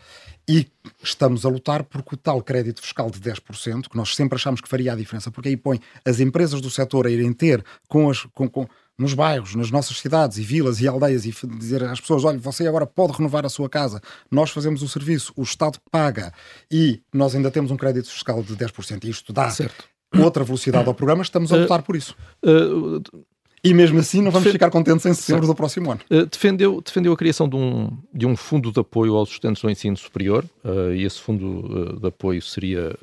[0.48, 0.66] e
[1.02, 4.68] estamos a lutar porque o tal crédito fiscal de 10%, que nós sempre achamos que
[4.68, 8.22] faria a diferença, porque aí põe as empresas do setor a irem ter com as,
[8.34, 12.24] com, com, nos bairros, nas nossas cidades e vilas e aldeias e dizer às pessoas:
[12.24, 16.32] olha, você agora pode renovar a sua casa, nós fazemos o serviço, o Estado paga
[16.70, 19.84] e nós ainda temos um crédito fiscal de 10% e isto dá certo.
[20.18, 22.16] outra velocidade ao programa, estamos a lutar por isso.
[22.42, 23.26] Uh, uh,
[23.66, 24.52] e mesmo assim não vamos Defend...
[24.52, 26.00] ficar contentes em setembro do próximo ano.
[26.10, 29.68] Uh, defendeu, defendeu a criação de um, de um fundo de apoio aos estudantes do
[29.68, 32.96] ensino superior uh, e esse fundo uh, de apoio seria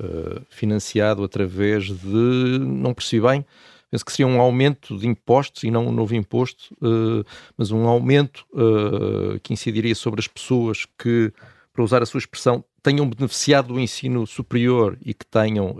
[0.48, 3.44] financiado através de, não percebi bem,
[3.90, 6.74] penso que seria um aumento de impostos e não um novo imposto,
[7.56, 8.44] mas um aumento
[9.42, 11.32] que incidiria sobre as pessoas que,
[11.72, 15.76] para usar a sua expressão, tenham beneficiado do ensino superior e que tenham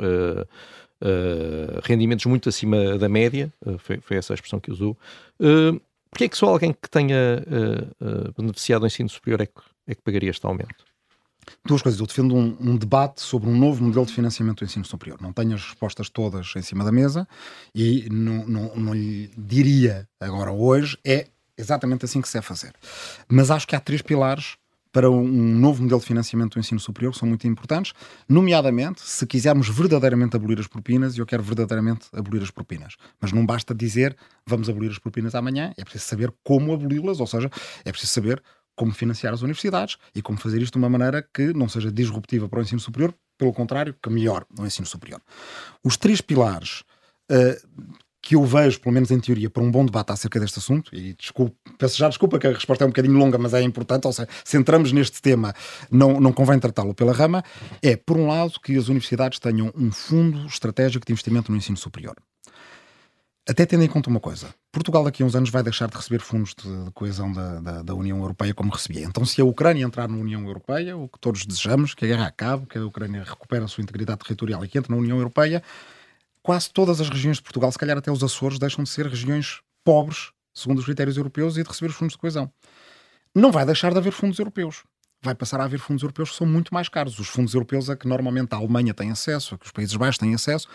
[1.04, 4.96] uh, rendimentos muito acima da média, uh, foi, foi, essa a expressão que usou.
[5.38, 7.44] Uh, Porquê é que só alguém que tenha
[8.36, 10.84] beneficiado do ensino superior é que, é que pagaria este aumento?
[11.66, 12.00] Duas coisas.
[12.00, 15.20] Eu defendo um, um, debate sobre um novo modelo de financiamento do ensino superior.
[15.20, 17.26] Não tenho as respostas todas em cima da mesa
[17.74, 21.26] e não, não, não lhe diria agora hoje é
[21.58, 22.72] exatamente assim que se deve fazer.
[23.28, 24.56] Mas acho que há três pilares
[24.94, 27.92] para um novo modelo de financiamento do ensino superior que são muito importantes,
[28.28, 32.94] nomeadamente se quisermos verdadeiramente abolir as propinas, e eu quero verdadeiramente abolir as propinas.
[33.20, 37.26] Mas não basta dizer vamos abolir as propinas amanhã, é preciso saber como aboli-las, ou
[37.26, 37.50] seja,
[37.84, 38.40] é preciso saber
[38.76, 42.48] como financiar as universidades e como fazer isto de uma maneira que não seja disruptiva
[42.48, 45.20] para o ensino superior, pelo contrário, que melhore o ensino superior.
[45.82, 46.84] Os três pilares
[47.32, 50.90] uh, que eu vejo, pelo menos em teoria, para um bom debate acerca deste assunto,
[50.96, 54.06] e desculpe, peço já desculpa que a resposta é um bocadinho longa, mas é importante,
[54.06, 55.52] ou seja, se entramos neste tema,
[55.90, 57.44] não, não convém tratá-lo pela rama,
[57.82, 61.76] é, por um lado, que as universidades tenham um fundo estratégico de investimento no ensino
[61.76, 62.16] superior.
[63.46, 66.20] Até tendo em conta uma coisa, Portugal daqui a uns anos vai deixar de receber
[66.20, 69.04] fundos de, de coesão da, da, da, União Europeia como recebia.
[69.04, 72.26] Então, se a Ucrânia entrar na União Europeia, o que todos desejamos, que a guerra
[72.26, 75.62] acabe, que a Ucrânia recupere a sua integridade territorial e que entre na União Europeia,
[76.44, 79.62] quase todas as regiões de Portugal, se calhar até os Açores, deixam de ser regiões
[79.82, 82.52] pobres, segundo os critérios europeus, e de receber os fundos de coesão.
[83.34, 84.84] Não vai deixar de haver fundos europeus.
[85.22, 87.18] Vai passar a haver fundos europeus que são muito mais caros.
[87.18, 90.18] Os fundos europeus a que normalmente a Alemanha tem acesso, a que os Países Baixos
[90.18, 90.68] têm acesso,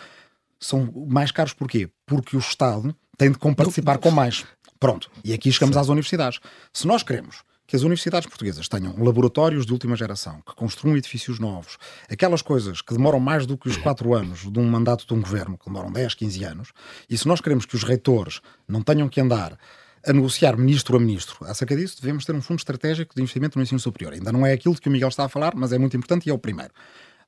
[0.59, 1.87] são mais caros porquê?
[2.03, 4.45] Porque o Estado tem de comparticipar com mais.
[4.79, 5.09] Pronto.
[5.23, 5.81] E aqui chegamos Sim.
[5.81, 6.39] às universidades.
[6.73, 11.37] Se nós queremos que as universidades portuguesas tenham laboratórios de última geração, que construam edifícios
[11.37, 11.77] novos,
[12.09, 15.21] aquelas coisas que demoram mais do que os quatro anos de um mandato de um
[15.21, 16.73] governo, que demoram 10, 15 anos,
[17.07, 19.55] e se nós queremos que os reitores não tenham que andar
[20.03, 23.61] a negociar ministro a ministro acerca disso, devemos ter um fundo estratégico de investimento no
[23.61, 24.13] ensino superior.
[24.13, 26.31] Ainda não é aquilo que o Miguel está a falar, mas é muito importante e
[26.31, 26.73] é o primeiro.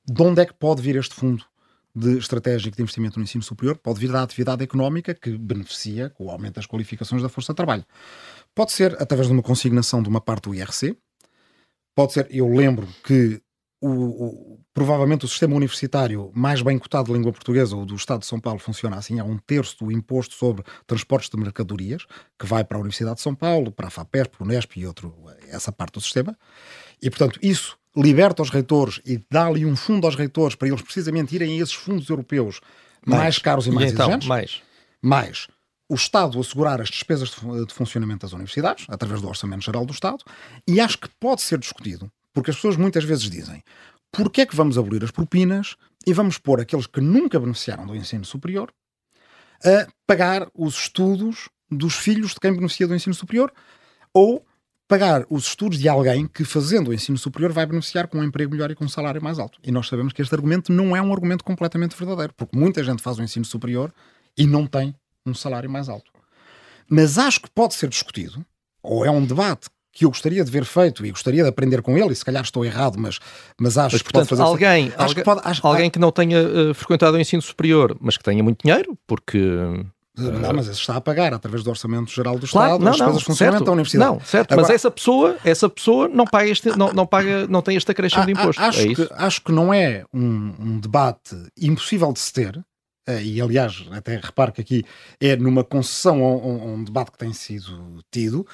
[0.04, 1.44] De onde é que pode vir este fundo
[1.94, 3.76] de estratégico de investimento no ensino superior?
[3.76, 7.56] Pode vir da atividade económica que beneficia com o aumento das qualificações da força de
[7.56, 7.84] trabalho.
[8.54, 10.96] Pode ser através de uma consignação de uma parte do IRC,
[11.94, 13.42] pode ser, eu lembro que
[13.82, 18.20] o, o, provavelmente o sistema universitário mais bem cotado de língua portuguesa, ou do Estado
[18.20, 22.06] de São Paulo, funciona assim: há um terço do imposto sobre transportes de mercadorias,
[22.38, 24.86] que vai para a Universidade de São Paulo, para a FAPESP, para o Unesp e
[24.86, 25.14] outro,
[25.48, 26.38] essa parte do sistema.
[27.02, 31.34] E, portanto, isso liberta os reitores e dá-lhe um fundo aos reitores para eles precisamente
[31.34, 32.60] irem a esses fundos europeus
[33.04, 34.28] mais, mais caros e mais e então, exigentes.
[34.28, 34.62] Mais.
[35.00, 35.46] Mais
[35.92, 40.24] o Estado assegurar as despesas de funcionamento das universidades, através do Orçamento Geral do Estado,
[40.66, 43.62] e acho que pode ser discutido, porque as pessoas muitas vezes dizem
[44.10, 45.76] porque é que vamos abolir as propinas
[46.06, 48.72] e vamos pôr aqueles que nunca beneficiaram do ensino superior
[49.64, 53.52] a pagar os estudos dos filhos de quem beneficia do ensino superior
[54.12, 54.44] ou
[54.92, 58.52] pagar os estudos de alguém que, fazendo o ensino superior, vai beneficiar com um emprego
[58.52, 59.58] melhor e com um salário mais alto.
[59.64, 63.00] E nós sabemos que este argumento não é um argumento completamente verdadeiro, porque muita gente
[63.00, 63.90] faz o ensino superior
[64.36, 66.12] e não tem um salário mais alto.
[66.86, 68.44] Mas acho que pode ser discutido,
[68.82, 71.96] ou é um debate que eu gostaria de ver feito e gostaria de aprender com
[71.96, 73.18] ele, e se calhar estou errado, mas,
[73.58, 74.42] mas acho mas, que portanto, pode fazer...
[74.42, 77.96] Alguém, acho alguém, que, pode, acho, alguém que não tenha uh, frequentado o ensino superior,
[77.98, 79.40] mas que tenha muito dinheiro, porque...
[80.14, 83.06] Não, mas está a pagar através do Orçamento Geral do Estado, claro, não, as não,
[83.06, 84.10] coisas funcionam certo, da universidade.
[84.10, 87.62] Não, certo, Agora, mas essa pessoa, essa pessoa não paga este, não, não, paga, não
[87.62, 88.60] tem este acréscimo de imposto.
[88.60, 92.62] Acho, é que, acho que não é um, um debate impossível de se ter,
[93.06, 94.84] eh, e aliás, até reparo que aqui
[95.18, 98.46] é numa concessão a um, a um, debate que tem sido tido,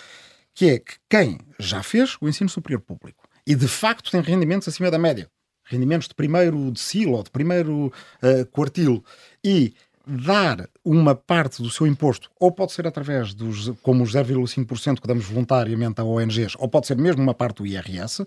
[0.54, 4.68] que é que quem já fez o ensino superior público e de facto tem rendimentos
[4.68, 5.28] acima da média,
[5.64, 7.92] rendimentos de primeiro decilo ou de primeiro
[8.22, 9.04] uh, quartil,
[9.44, 9.74] e
[10.08, 15.06] dar uma parte do seu imposto, ou pode ser através dos, como os 0,5% que
[15.06, 18.24] damos voluntariamente a ONGs, ou pode ser mesmo uma parte do IRS,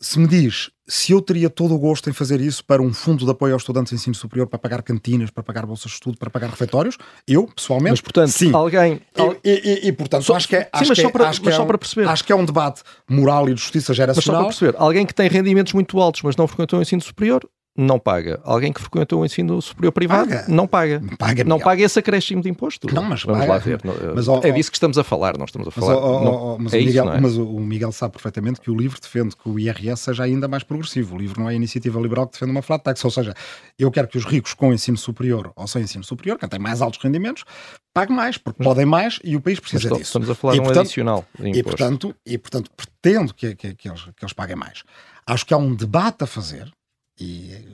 [0.00, 3.24] se me diz se eu teria todo o gosto em fazer isso para um fundo
[3.24, 6.18] de apoio aos estudantes de ensino superior, para pagar cantinas, para pagar bolsas de estudo,
[6.18, 8.52] para pagar refeitórios, eu, pessoalmente, mas, portanto, sim.
[8.52, 9.00] Alguém...
[9.42, 9.50] E,
[9.84, 11.58] e, e, portanto, só, acho que é, acho sim, que é, para, acho que é
[11.58, 12.08] um, para perceber.
[12.08, 14.42] Acho que é um debate moral e de justiça geracional.
[14.44, 17.00] Mas só para perceber, alguém que tem rendimentos muito altos, mas não frequentou o ensino
[17.00, 18.40] superior, não paga.
[18.44, 20.44] Alguém que frequentou o ensino superior privado paga.
[20.48, 21.02] não paga.
[21.18, 22.92] paga não paga esse acréscimo de imposto.
[22.94, 23.52] Não, mas Vamos paga.
[23.52, 23.80] lá ver.
[24.14, 25.94] Mas, é disso que estamos a falar, nós estamos a falar.
[25.94, 27.20] Mas, não, mas, é o, Miguel, é?
[27.20, 30.62] mas, o Miguel, sabe perfeitamente que o LIVRE defende que o IRS seja ainda mais
[30.62, 31.16] progressivo.
[31.16, 33.04] O LIVRE não é a iniciativa liberal que defende uma flat tax.
[33.04, 33.34] Ou seja,
[33.76, 36.80] eu quero que os ricos com ensino superior ou sem ensino superior, que têm mais
[36.80, 37.44] altos rendimentos,
[37.92, 40.02] paguem mais, porque mas, podem mais e o país precisa disso.
[40.02, 41.58] Estamos a falar de um portanto, adicional de imposto.
[41.58, 44.84] E portanto, e, portanto pretendo que, que, que, eles, que eles paguem mais.
[45.26, 46.70] Acho que há um debate a fazer
[47.18, 47.64] e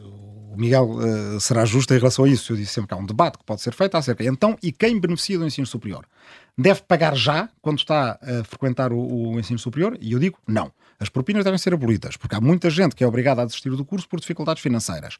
[0.53, 2.53] o Miguel uh, será justo em relação a isso.
[2.53, 4.25] Eu disse sempre que há um debate que pode ser feito acerca.
[4.25, 6.07] Então, e quem beneficia do ensino superior?
[6.59, 9.97] Deve pagar já quando está a frequentar o, o, ensino superior?
[10.01, 10.73] E eu digo não.
[10.99, 13.85] As propinas devem ser abolidas, porque há muita gente que é obrigada a desistir do
[13.85, 15.17] curso por dificuldades financeiras.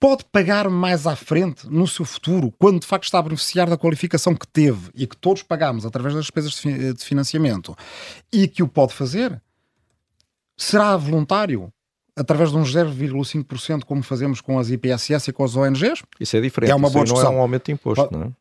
[0.00, 3.76] Pode pagar mais à frente, no seu futuro, quando de facto está a beneficiar da
[3.76, 7.76] qualificação que teve e que todos pagamos através das despesas de financiamento
[8.32, 9.40] e que o pode fazer?
[10.56, 11.72] Será voluntário?
[12.18, 16.02] Através de uns 0,5%, como fazemos com as IPSS e com as ONGs.
[16.18, 16.70] Isso é diferente.
[16.70, 17.30] É uma boa discussão.
[17.30, 18.32] não é um aumento de imposto, não é?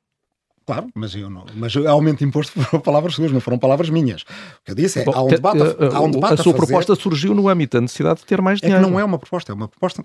[0.66, 1.46] Claro, mas eu não.
[1.56, 4.24] Mas aumento de imposto foram palavras suas, não foram palavras minhas.
[4.24, 4.26] O
[4.66, 5.62] que eu disse é Bom, há um debate.
[5.62, 8.42] A, há um debate a, a sua proposta surgiu no âmbito da necessidade de ter
[8.42, 8.82] mais dinheiro.
[8.82, 10.04] É que não é uma proposta, é uma proposta.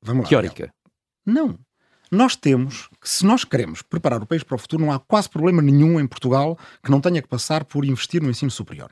[0.00, 0.28] Vamos lá.
[0.30, 0.72] Teórica.
[1.26, 1.58] Não.
[2.10, 5.28] Nós temos que, se nós queremos preparar o país para o futuro, não há quase
[5.28, 8.90] problema nenhum em Portugal que não tenha que passar por investir no ensino superior.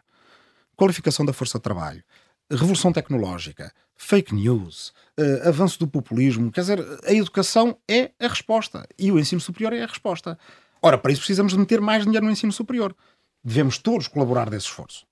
[0.76, 2.02] Qualificação da força de trabalho,
[2.50, 6.50] revolução tecnológica, fake news, uh, avanço do populismo.
[6.50, 10.38] Quer dizer, a educação é a resposta e o ensino superior é a resposta.
[10.80, 12.96] Ora, para isso precisamos de meter mais dinheiro no ensino superior.
[13.44, 15.06] Devemos todos colaborar desse esforço.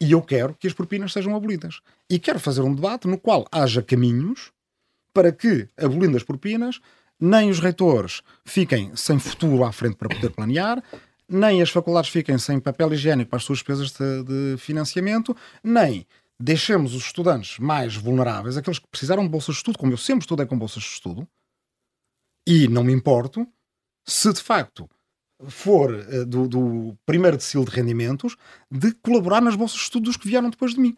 [0.00, 1.80] E eu quero que as propinas sejam abolidas.
[2.08, 4.50] E quero fazer um debate no qual haja caminhos
[5.12, 6.80] para que, abolindo as propinas,
[7.20, 10.82] nem os reitores fiquem sem futuro à frente para poder planear,
[11.28, 16.06] nem as faculdades fiquem sem papel higiênico para as suas despesas de, de financiamento, nem
[16.40, 20.22] deixemos os estudantes mais vulneráveis, aqueles que precisaram de bolsas de estudo, como eu sempre
[20.22, 21.28] estudei com bolsas de estudo,
[22.46, 23.46] e não me importo
[24.06, 24.88] se de facto
[25.48, 28.36] for uh, do, do, primeiro decil de rendimentos
[28.70, 30.96] de colaborar nas bolsas de estudo dos que vieram depois de mim.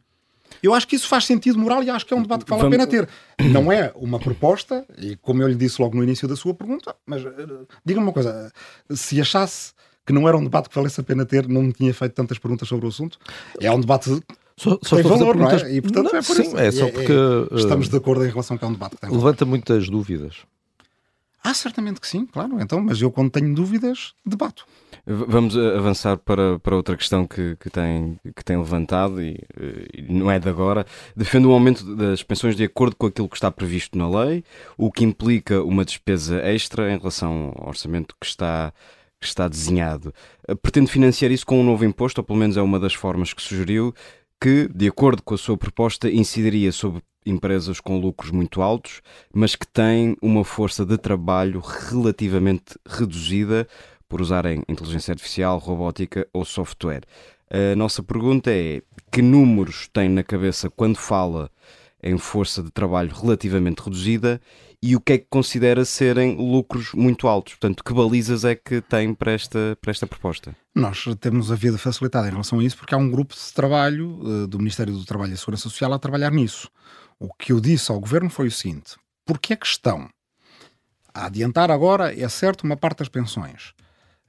[0.63, 2.63] Eu acho que isso faz sentido moral e acho que é um debate que vale
[2.63, 2.75] Vamos...
[2.75, 3.09] a pena ter.
[3.51, 6.95] Não é uma proposta, e como eu lhe disse logo no início da sua pergunta,
[7.05, 8.53] mas uh, diga-me uma coisa:
[8.91, 9.73] se achasse
[10.05, 12.39] que não era um debate que valesse a pena ter, não me tinha feito tantas
[12.39, 13.19] perguntas sobre o assunto.
[13.61, 14.23] É um debate
[14.57, 15.63] só, só tem valor, perguntas...
[15.63, 15.75] não é?
[15.75, 16.57] E portanto não, é por sim, isso.
[16.57, 18.97] É só é, porque é, estamos de acordo em relação a que é um debate
[18.97, 20.37] que tem Levanta muitas dúvidas.
[21.45, 22.61] Ah, certamente que sim, claro.
[22.61, 24.67] Então, mas eu quando tenho dúvidas, debato.
[25.07, 29.39] Vamos avançar para, para outra questão que, que, tem, que tem levantado e,
[29.95, 30.85] e, não é de agora.
[31.15, 34.43] Defende o aumento das pensões de acordo com aquilo que está previsto na lei,
[34.77, 38.73] o que implica uma despesa extra em relação ao orçamento que está,
[39.21, 40.13] que está desenhado.
[40.61, 43.41] Pretende financiar isso com um novo imposto, ou pelo menos é uma das formas que
[43.41, 43.95] sugeriu,
[44.41, 49.01] que, de acordo com a sua proposta, incidiria sobre empresas com lucros muito altos,
[49.35, 53.67] mas que têm uma força de trabalho relativamente reduzida
[54.09, 57.03] por usarem inteligência artificial, robótica ou software.
[57.51, 61.51] A nossa pergunta é: que números tem na cabeça quando fala
[62.03, 64.41] em força de trabalho relativamente reduzida
[64.83, 67.55] e o que é que considera serem lucros muito altos?
[67.55, 70.55] Portanto, que balizas é que tem para esta, para esta proposta?
[70.75, 74.19] Nós temos a vida facilitada em relação a isso porque há um grupo de trabalho
[74.21, 76.71] uh, do Ministério do Trabalho e Segurança Social a trabalhar nisso.
[77.19, 80.09] O que eu disse ao governo foi o seguinte: porque é que estão
[81.15, 83.73] a adiantar agora, é certo, uma parte das pensões,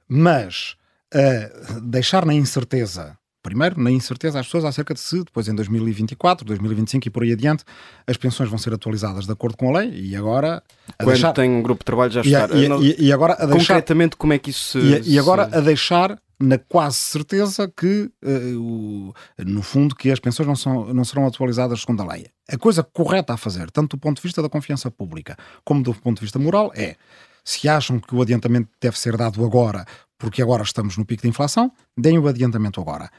[0.08, 0.78] mas
[1.14, 6.46] a deixar na incerteza primeiro, na incerteza às pessoas acerca de se depois em 2024,
[6.46, 7.64] 2025 e por aí adiante
[8.06, 10.62] as pensões vão ser atualizadas de acordo com a lei e agora
[10.98, 11.32] quando deixar...
[11.32, 13.76] tem um grupo de trabalho já está e, e, e, agora a deixar...
[13.76, 15.10] concretamente como é que isso se...
[15.10, 20.20] e, e agora a deixar na quase certeza que, uh, o, no fundo, que as
[20.20, 22.28] pensões não, são, não serão atualizadas segundo a lei.
[22.48, 25.94] A coisa correta a fazer, tanto do ponto de vista da confiança pública como do
[25.96, 26.96] ponto de vista moral, é
[27.44, 29.86] se acham que o adiantamento deve ser dado agora,
[30.18, 33.10] porque agora estamos no pico de inflação, deem o adiantamento agora.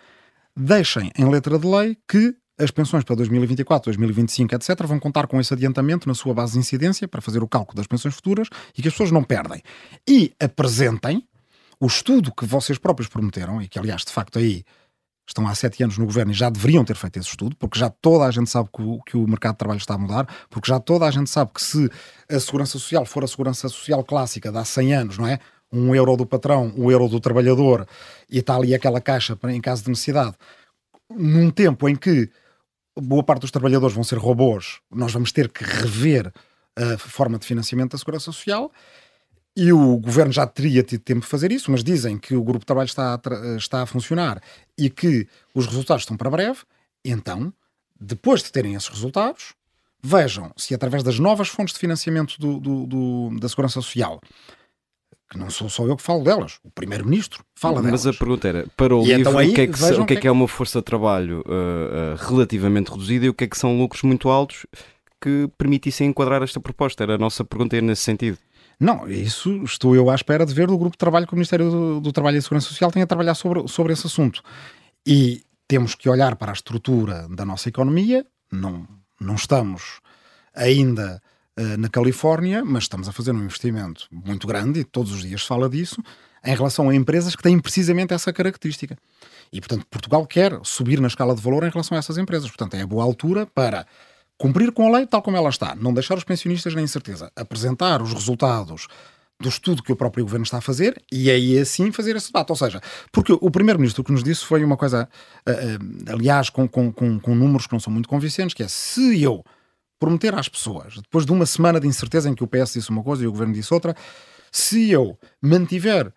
[0.61, 5.41] Deixem em letra de lei que as pensões para 2024, 2025, etc., vão contar com
[5.41, 8.83] esse adiantamento na sua base de incidência para fazer o cálculo das pensões futuras e
[8.83, 9.63] que as pessoas não perdem.
[10.05, 11.23] E apresentem
[11.79, 14.65] o estudo que vocês próprios prometeram, e que aliás, de facto, aí
[15.25, 17.89] estão há sete anos no governo e já deveriam ter feito esse estudo, porque já
[17.89, 20.69] toda a gente sabe que o, que o mercado de trabalho está a mudar, porque
[20.69, 21.89] já toda a gente sabe que se
[22.29, 25.39] a segurança social for a segurança social clássica de há 100 anos, não é?
[25.73, 27.87] Um euro do patrão, um euro do trabalhador,
[28.31, 30.35] e está ali aquela caixa em caso de necessidade,
[31.11, 32.31] num tempo em que
[32.97, 36.33] boa parte dos trabalhadores vão ser robôs, nós vamos ter que rever
[36.77, 38.73] a forma de financiamento da segurança social
[39.57, 42.61] e o governo já teria tido tempo de fazer isso, mas dizem que o grupo
[42.61, 44.41] de trabalho está a, está a funcionar
[44.77, 46.61] e que os resultados estão para breve.
[47.05, 47.53] Então,
[48.01, 49.55] depois de terem esses resultados,
[50.01, 54.21] vejam se através das novas fontes de financiamento do, do, do, da Segurança Social,
[55.29, 58.05] que não sou só eu que falo delas, o Primeiro-Ministro fala delas.
[58.05, 60.07] Mas a pergunta era, para o e livro, então aí, o que é que, o
[60.07, 63.45] que, é, que é uma força de trabalho uh, uh, relativamente reduzida e o que
[63.45, 64.65] é que são lucros muito altos
[65.21, 67.03] que permitissem enquadrar esta proposta?
[67.03, 68.39] Era a nossa pergunta nesse sentido.
[68.81, 71.71] Não, isso estou eu à espera de ver do grupo de trabalho que o Ministério
[71.71, 74.41] do, do Trabalho e Segurança Social tem a trabalhar sobre, sobre esse assunto.
[75.07, 78.87] E temos que olhar para a estrutura da nossa economia, não,
[79.21, 80.01] não estamos
[80.55, 81.21] ainda
[81.79, 85.49] na Califórnia, mas estamos a fazer um investimento muito grande, e todos os dias se
[85.49, 86.03] fala disso,
[86.45, 88.97] em relação a empresas que têm precisamente essa característica.
[89.53, 92.49] E, portanto, Portugal quer subir na escala de valor em relação a essas empresas.
[92.49, 93.87] Portanto, é a boa altura para
[94.37, 98.01] cumprir com a lei tal como ela está, não deixar os pensionistas na incerteza, apresentar
[98.01, 98.87] os resultados
[99.41, 102.51] do estudo que o próprio governo está a fazer e aí assim fazer esse debate.
[102.51, 102.81] Ou seja,
[103.13, 105.09] porque o primeiro-ministro que nos disse foi uma coisa,
[105.47, 108.69] uh, uh, aliás, com, com, com, com, números que não são muito convincentes, que é
[108.69, 109.45] se eu
[109.99, 113.03] prometer às pessoas, depois de uma semana de incerteza em que o PS disse uma
[113.03, 113.97] coisa e o governo disse outra,
[114.51, 116.13] se eu mantiver uh,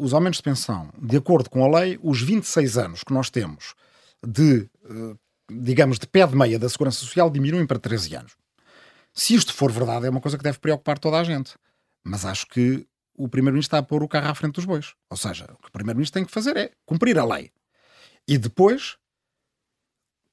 [0.00, 3.74] os aumentos de pensão de acordo com a lei, os 26 anos que nós temos
[4.26, 4.68] de
[5.50, 8.36] digamos, de pé de meia da Segurança Social diminuem para 13 anos.
[9.12, 11.54] Se isto for verdade, é uma coisa que deve preocupar toda a gente.
[12.04, 14.94] Mas acho que o Primeiro-Ministro está a pôr o carro à frente dos bois.
[15.10, 17.50] Ou seja, o que o Primeiro-Ministro tem que fazer é cumprir a lei.
[18.26, 18.96] E depois,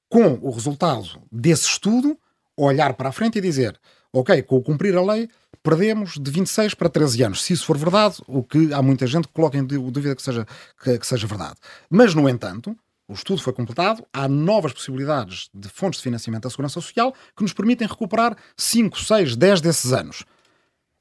[0.09, 2.17] com o resultado desse estudo,
[2.57, 3.79] olhar para a frente e dizer:
[4.11, 5.29] ok, com o cumprir a lei,
[5.61, 7.43] perdemos de 26 para 13 anos.
[7.43, 10.45] Se isso for verdade, o que há muita gente que coloca em dúvida que seja,
[10.83, 11.55] que, que seja verdade.
[11.89, 12.75] Mas, no entanto,
[13.07, 17.41] o estudo foi completado, há novas possibilidades de fontes de financiamento da Segurança Social que
[17.41, 20.25] nos permitem recuperar 5, 6, 10 desses anos.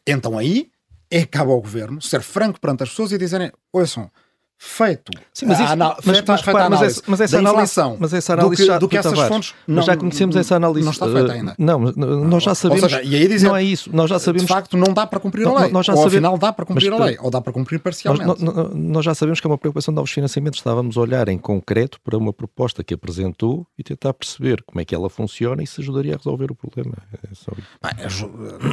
[0.07, 0.70] Então aí
[1.11, 4.11] é que cabe ao governo ser franco perante as pessoas e dizerem: ouçam,
[4.59, 5.12] feito.
[5.32, 8.50] Sim, mas, isso, mas, feita, mas, feita mas, essa, mas essa análise, mas essa análise
[8.50, 10.84] do que, já, do que essas Tavares, fontes não, já conhecemos essa análise.
[10.84, 11.54] não está feita ainda.
[11.59, 13.94] Não nós já sabemos seja, e aí dizer, não é isso.
[13.94, 15.70] Nós já sabemos de facto não dá para cumprir a lei.
[15.70, 18.42] nós já ou sabemos, afinal dá para cumprir a lei ou dá para cumprir parcialmente.
[18.42, 21.38] nós, nós, já sabemos que é uma preocupação de novos financiamentos estávamos a olhar em
[21.38, 25.66] concreto para uma proposta que apresentou e tentar perceber como é que ela funciona e
[25.66, 26.96] se ajudaria a resolver o problema.
[27.30, 27.52] É só...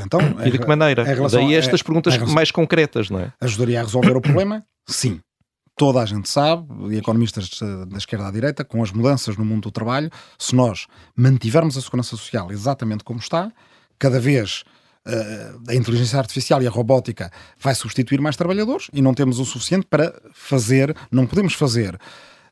[0.05, 1.03] então, e de que maneira?
[1.29, 3.33] daí estas perguntas mais concretas não é?
[3.41, 4.63] Ajudaria a resolver o problema?
[4.87, 5.19] Sim
[5.83, 6.65] toda a gente sabe,
[6.95, 7.59] e economistas
[7.89, 10.09] da esquerda à direita, com as mudanças no mundo do trabalho,
[10.39, 13.51] se nós mantivermos a segurança social exatamente como está,
[13.99, 14.63] cada vez
[15.05, 17.29] uh, a inteligência artificial e a robótica
[17.59, 21.95] vai substituir mais trabalhadores e não temos o suficiente para fazer, não podemos fazer.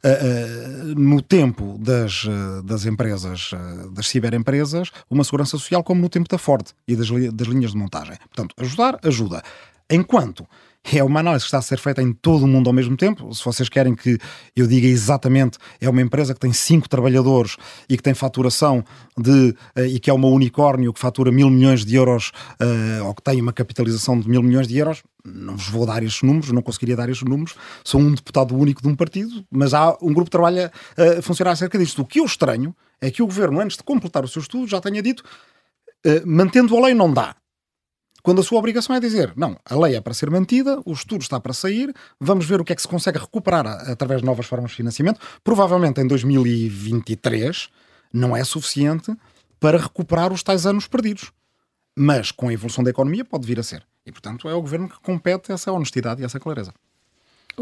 [0.03, 3.51] Uh, uh, no tempo das, uh, das empresas,
[3.93, 7.77] das ciberempresas, uma segurança social como no tempo da Ford e das, das linhas de
[7.77, 8.17] montagem.
[8.27, 9.41] Portanto, ajudar, ajuda.
[9.89, 10.45] Enquanto
[10.83, 13.33] é uma análise que está a ser feita em todo o mundo ao mesmo tempo.
[13.33, 14.17] Se vocês querem que
[14.55, 17.55] eu diga exatamente, é uma empresa que tem cinco trabalhadores
[17.87, 18.83] e que tem faturação
[19.17, 23.13] de uh, e que é uma unicórnio que fatura mil milhões de euros uh, ou
[23.13, 25.03] que tem uma capitalização de mil milhões de euros.
[25.23, 27.55] Não vos vou dar estes números, não conseguiria dar estes números.
[27.83, 31.21] Sou um deputado único de um partido, mas há um grupo que trabalha uh, a
[31.21, 32.01] funcionar acerca disto.
[32.01, 34.81] O que eu estranho é que o governo, antes de completar o seu estudo, já
[34.81, 35.23] tenha dito
[36.25, 37.35] mantendo a lei não dá
[38.21, 41.21] quando a sua obrigação é dizer, não, a lei é para ser mantida, o estudo
[41.21, 44.45] está para sair, vamos ver o que é que se consegue recuperar através de novas
[44.45, 45.19] formas de financiamento.
[45.43, 47.69] Provavelmente em 2023
[48.13, 49.15] não é suficiente
[49.59, 51.31] para recuperar os tais anos perdidos.
[51.95, 53.85] Mas com a evolução da economia pode vir a ser.
[54.05, 56.73] E, portanto, é o governo que compete essa honestidade e essa clareza.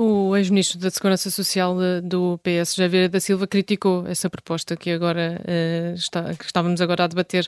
[0.01, 4.91] O ex-ministro da Segurança Social eh, do PS, Javier da Silva, criticou essa proposta que
[4.91, 7.45] agora uh, está, que estávamos agora a debater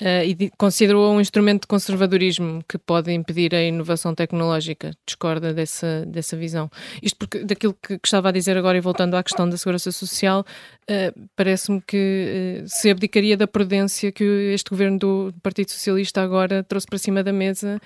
[0.00, 4.90] uh, e considerou um instrumento de conservadorismo que pode impedir a inovação tecnológica.
[5.06, 6.68] Discorda dessa, dessa visão.
[7.00, 9.92] Isto porque daquilo que, que estava a dizer agora e voltando à questão da segurança
[9.92, 10.44] social,
[10.90, 16.88] uh, parece-me que se abdicaria da prudência que este governo do Partido Socialista agora trouxe
[16.88, 17.80] para cima da mesa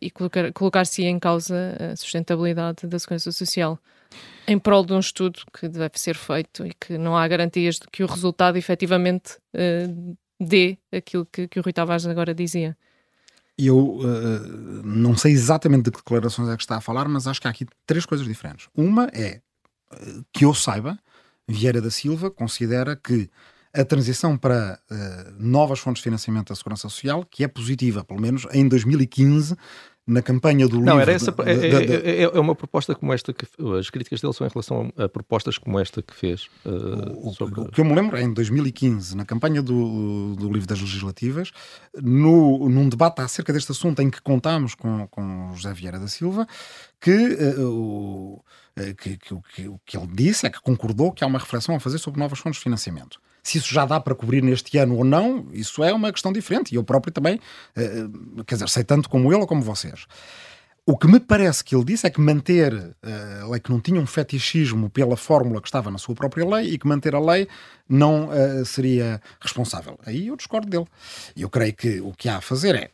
[0.00, 3.41] e colocar-se colocar em causa a sustentabilidade da segurança social
[4.46, 7.86] em prol de um estudo que deve ser feito e que não há garantias de
[7.90, 12.76] que o resultado efetivamente uh, dê aquilo que, que o Rui Tavares agora dizia.
[13.56, 17.40] Eu uh, não sei exatamente de que declarações é que está a falar, mas acho
[17.40, 18.68] que há aqui três coisas diferentes.
[18.74, 19.40] Uma é
[20.32, 20.98] que eu saiba,
[21.46, 23.28] Vieira da Silva considera que
[23.74, 28.20] a transição para uh, novas fontes de financiamento da segurança social, que é positiva, pelo
[28.20, 29.56] menos em 2015,
[30.06, 31.00] na campanha do não, livro...
[31.00, 33.46] Era essa, é, de, é, é, uma proposta como esta, que
[33.78, 36.48] as críticas dele são em relação a, a propostas como esta que fez.
[36.64, 37.60] Uh, o, sobre...
[37.60, 41.52] o, que eu me lembro é em 2015, na campanha do, do livro das legislativas,
[42.02, 46.46] no, num debate acerca deste assunto em que contámos com, com José Vieira da Silva,
[47.02, 48.44] que uh, o,
[48.96, 51.98] que, que, que, que ele disse é que concordou que há uma reflexão a fazer
[51.98, 53.20] sobre novas fontes de financiamento.
[53.42, 56.72] Se isso já dá para cobrir neste ano ou não, isso é uma questão diferente.
[56.72, 57.40] E eu próprio também,
[57.76, 60.06] uh, quer dizer, sei tanto como ele ou como vocês.
[60.84, 64.00] O que me parece que ele disse é que manter a lei que não tinha
[64.00, 67.46] um fetichismo pela fórmula que estava na sua própria lei e que manter a lei
[67.88, 69.96] não uh, seria responsável.
[70.04, 70.86] Aí eu discordo dele.
[71.36, 72.90] Eu creio que o que há a fazer é,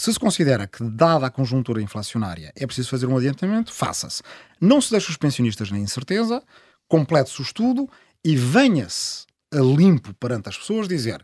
[0.00, 4.22] se se considera que, dada a conjuntura inflacionária, é preciso fazer um adiantamento, faça-se.
[4.58, 6.42] Não se deixe os pensionistas na incerteza,
[6.88, 7.86] complete-se o estudo
[8.24, 11.22] e venha-se a limpo perante as pessoas dizer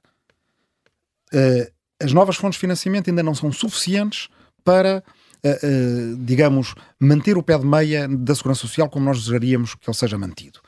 [1.33, 4.29] uh, as novas fontes de financiamento ainda não são suficientes
[4.63, 5.03] para,
[5.43, 9.89] uh, uh, digamos, manter o pé de meia da segurança social como nós desejaríamos que
[9.89, 10.61] ele seja mantido.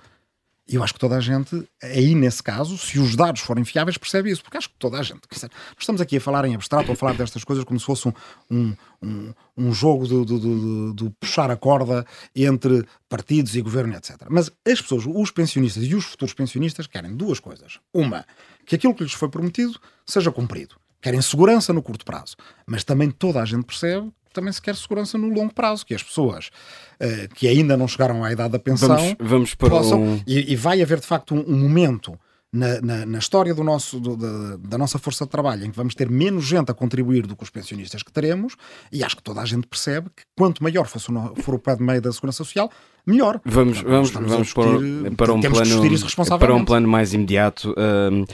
[0.68, 3.96] E eu acho que toda a gente, aí nesse caso, se os dados forem fiáveis,
[3.96, 4.42] percebe isso.
[4.42, 5.20] Porque acho que toda a gente.
[5.30, 8.06] Dizer, nós estamos aqui a falar em abstrato, a falar destas coisas como se fosse
[8.06, 8.12] um,
[8.50, 12.04] um, um, um jogo de, de, de, de, puxar a corda
[12.36, 14.26] entre partidos e governo, etc.
[14.28, 17.80] Mas as pessoas, os pensionistas e os futuros pensionistas, querem duas coisas.
[17.94, 18.26] Uma,
[18.66, 20.74] que aquilo que lhes foi prometido seja cumprido.
[21.00, 22.36] Querem segurança no curto prazo.
[22.66, 26.02] Mas também toda a gente percebe também se quer segurança no longo prazo, que as
[26.02, 26.46] pessoas
[27.00, 30.22] uh, que ainda não chegaram à idade da pensão vamos, vamos para possam, um...
[30.26, 32.18] e, e, vai haver de facto um, um momento
[32.52, 35.76] na, na, na, história do nosso, do, da, da, nossa força de trabalho em que
[35.76, 38.54] vamos ter menos gente a contribuir do que os pensionistas que teremos,
[38.90, 41.00] e acho que toda a gente percebe que quanto maior for,
[41.42, 42.70] for o pé de meio da segurança social,
[43.06, 43.40] melhor.
[43.44, 44.64] Vamos, vamos, vamos para,
[45.16, 47.72] para, um plano, para um plano mais imediato.
[47.72, 48.24] Uh,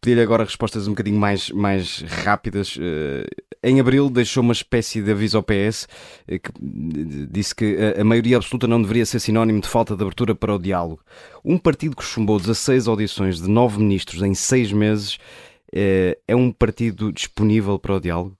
[0.00, 2.76] pedir agora respostas um bocadinho mais, mais rápidas.
[2.76, 3.24] Uh,
[3.64, 5.88] em abril deixou uma espécie de aviso ao PS
[6.28, 10.34] uh, que disse que a, maioria absoluta não deveria ser sinónimo de falta de abertura
[10.34, 11.00] para o diálogo.
[11.44, 16.52] Um partido que chumbou 16 audições de 9 ministros em 6 meses uh, é um
[16.52, 18.36] partido disponível para o diálogo?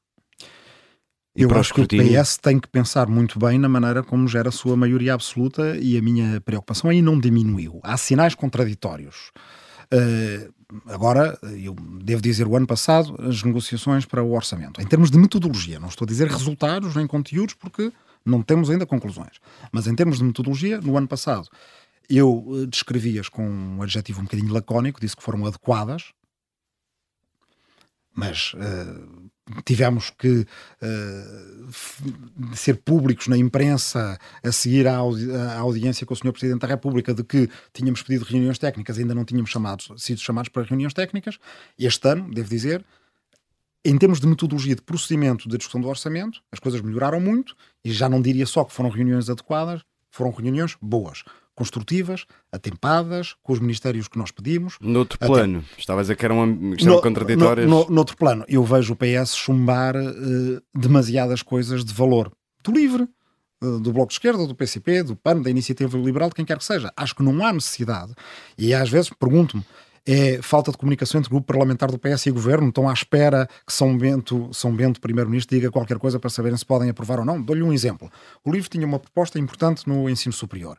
[1.37, 4.53] Eu acho que o PS tem que pensar muito bem na maneira como gera a
[4.53, 7.81] sua maioria absoluta e a minha preocupação aí não diminuiu.
[7.83, 9.33] Há sinais contraditórios.
[9.93, 10.53] Uh,
[10.87, 15.19] agora, eu devo dizer, o ano passado, as negociações para o orçamento, em termos de
[15.19, 17.93] metodologia, não estou a dizer resultados nem conteúdos, porque
[18.25, 19.39] não temos ainda conclusões,
[19.71, 21.49] mas em termos de metodologia, no ano passado,
[22.09, 26.13] eu eh, descrevi-as com um adjetivo um bocadinho lacónico, disse que foram adequadas,
[28.15, 29.24] mas uh,
[29.65, 30.47] tivemos que
[30.83, 36.33] uh, ser públicos na imprensa a seguir a, audi a, audiência com o Sr.
[36.33, 40.49] Presidente da República de que tínhamos pedido reuniões técnicas, ainda não tínhamos chamados, sido chamados
[40.49, 41.39] para reuniões técnicas.
[41.79, 42.85] Este ano, devo dizer,
[43.85, 47.93] em termos de metodologia de procedimento de discussão do orçamento, as coisas melhoraram muito e
[47.93, 51.23] já não diria só que foram reuniões adequadas, foram reuniões boas
[51.55, 54.77] construtivas, atempadas, com os ministérios que nós pedimos.
[54.81, 55.27] Noutro até...
[55.27, 57.69] plano, estavas a dizer que eram, no, contraditórias.
[57.69, 62.33] No, no, noutro plano, eu vejo o PS chumbar uh, demasiadas coisas de valor
[62.63, 63.09] do LIVRE,
[63.63, 66.59] uh, do Bloco de Esquerda, do PCP, do PAN, da Iniciativa Liberal, de quem quer
[66.59, 66.93] que seja.
[66.97, 68.13] Acho que não há necessidade.
[68.59, 69.65] E às vezes pergunto-me,
[70.07, 72.69] é falta de comunicação entre o grupo parlamentar do PS e o governo.
[72.69, 76.67] Estão à espera que São Bento, São Bento primeiro-ministro, diga qualquer coisa para saberem se
[76.67, 77.41] podem aprovar ou não.
[77.41, 78.11] Dou-lhe um exemplo.
[78.45, 80.77] O LIVRE tinha uma proposta importante no ensino superior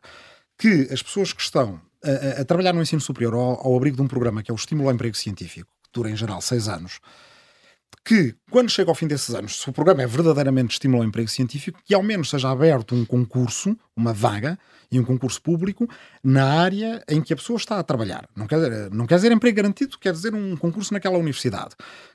[0.58, 4.02] que as pessoas que estão a, a trabalhar no ensino superior ao, ao, abrigo de
[4.02, 7.00] um programa que é o Estímulo ao Emprego Científico, que dura em geral seis anos,
[8.06, 11.28] que quando chega ao fim desses anos, se o programa é verdadeiramente estímulo ao emprego
[11.28, 14.56] científico, que ao menos seja aberto um concurso, uma vaga
[14.92, 15.88] e um concurso público
[16.22, 18.28] na área em que a pessoa está a trabalhar.
[18.36, 21.74] Não quer dizer, não quer dizer emprego garantido, quer dizer um concurso naquela universidade.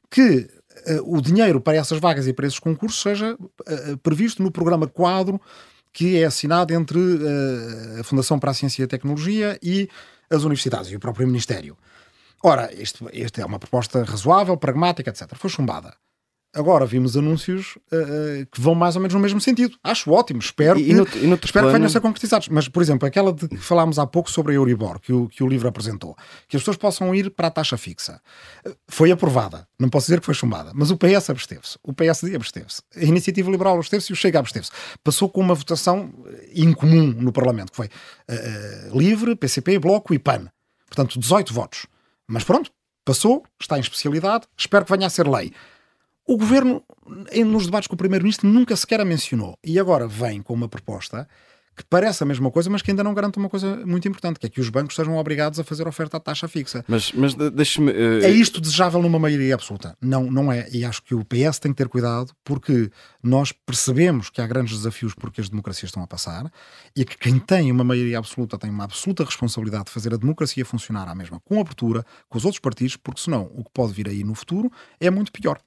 [0.10, 0.48] Que
[0.88, 4.88] uh, o dinheiro para essas vagas e para esses concursos seja uh, previsto no programa
[4.88, 5.42] quadro
[5.94, 9.89] que é assinado entre uh, a Fundação para a Ciência e a Tecnologia e
[10.30, 11.78] as universidades e o próprio Ministério.
[12.44, 12.70] Ora,
[13.14, 15.36] esta é uma proposta razoável, pragmática, etc.
[15.36, 15.94] Foi chumbada.
[16.54, 19.78] Agora vimos anúncios uh, que vão mais ou menos no mesmo sentido.
[19.82, 21.68] Acho ótimo, espero, e, que, e no, e espero plano...
[21.68, 22.49] que venham a ser concretizados.
[22.49, 25.43] Mas, por exemplo, aquela de que falámos há pouco sobre a Euribor, que o, que
[25.43, 26.14] o livro apresentou,
[26.49, 28.22] que as pessoas possam ir para a taxa fixa,
[28.88, 29.66] foi aprovada.
[29.80, 33.49] Não posso dizer que foi chumbada, mas o PS absteve-se, o PSD absteve-se, a Iniciativa
[33.49, 34.72] Liberal absteve-se e o Chega absteve-se.
[35.04, 36.14] Passou com uma votação
[36.54, 40.47] incomum no Parlamento, que foi uh, Livre, PCP, Bloco e PAN.
[40.88, 41.88] Portanto, 18 votos.
[42.28, 42.72] Mas pronto,
[43.06, 45.54] passou, está em especialidade, espero que venha a ser lei.
[46.32, 46.82] O governo,
[47.46, 49.60] nos debates com o primeiro-ministro, nunca sequer a mencionou.
[49.62, 51.28] E agora vem com uma proposta
[51.76, 54.46] que parece a mesma coisa, mas que ainda não garante uma coisa muito importante, que
[54.46, 56.86] é que os bancos sejam obrigados a fazer oferta à taxa fixa.
[56.88, 57.92] Mas, mas deixe-me.
[57.92, 58.24] Uh...
[58.24, 59.94] É isto desejável numa maioria absoluta?
[60.00, 60.70] Não, não é.
[60.72, 62.90] E acho que o PS tem que ter cuidado, porque
[63.22, 66.50] nós percebemos que há grandes desafios porque as democracias estão a passar
[66.96, 70.64] e que quem tem uma maioria absoluta tem uma absoluta responsabilidade de fazer a democracia
[70.64, 74.08] funcionar à mesma, com abertura, com os outros partidos, porque senão o que pode vir
[74.08, 75.60] aí no futuro é muito pior.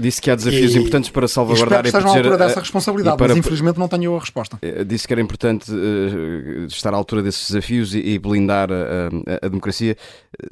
[0.00, 2.08] Disse que há desafios e, importantes para salvaguardar e, proteger...
[2.08, 3.28] à altura dessa responsabilidade, para...
[3.28, 4.58] mas infelizmente não tenho a resposta.
[4.62, 8.74] Eh, disse que era importante uh, estar à altura desses desafios e, e blindar a,
[8.74, 9.96] a, a democracia.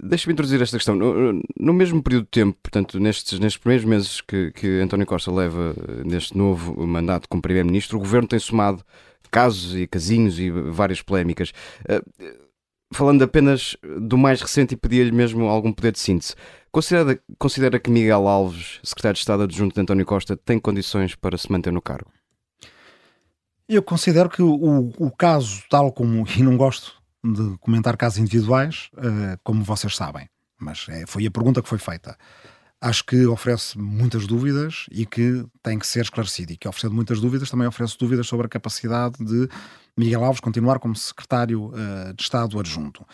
[0.02, 0.94] Deixa-me introduzir esta questão.
[0.94, 5.32] No, no, mesmo período de tempo, portanto, nestes, nestes primeiros meses que, que António Costa
[5.32, 5.74] leva
[6.04, 8.84] neste novo mandato como Primeiro-Ministro, o Governo tem somado
[9.30, 11.52] casos e casinhos e várias polémicas.
[11.88, 12.47] Uh,
[12.92, 16.34] falando apenas do mais recente e pedia-lhe mesmo algum poder de síntese.
[16.70, 21.36] Considera, considera que Miguel Alves, secretário de Estado adjunto de António Costa, tem condições para
[21.36, 22.10] se manter no cargo?
[23.68, 28.90] Eu considero que o, o caso, tal como, e não gosto de comentar casos individuais,
[28.94, 30.28] uh, como vocês sabem,
[30.58, 32.16] mas é, foi a pergunta que foi feita.
[32.80, 36.52] Acho que oferece muitas dúvidas e que tem que ser esclarecido.
[36.52, 39.48] E que oferecendo muitas dúvidas também oferece dúvidas sobre a capacidade de
[39.96, 43.04] Miguel Alves continuar como secretário uh, de Estado adjunto.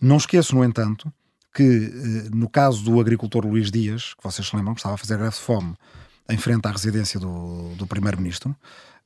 [0.00, 1.12] Não esqueço, no entanto,
[1.54, 4.98] que uh, no caso do agricultor Luís Dias, que vocês se lembram que estava a
[4.98, 5.74] fazer greve de fome
[6.30, 8.56] em frente à residência do, do primeiro-ministro,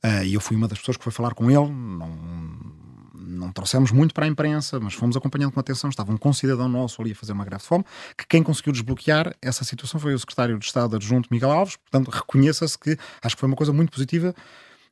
[0.03, 2.82] uh, e eu fui uma das pessoas que foi falar com ele, não,
[3.25, 5.89] não trouxemos muito para a imprensa, mas fomos acompanhando com atenção.
[5.89, 7.85] Estava um concidadão nosso ali a fazer uma greve de fome,
[8.17, 11.77] que quem conseguiu desbloquear essa situação foi o secretário de Estado adjunto Miguel Alves.
[11.77, 14.33] Portanto, reconheça-se que acho que foi uma coisa muito positiva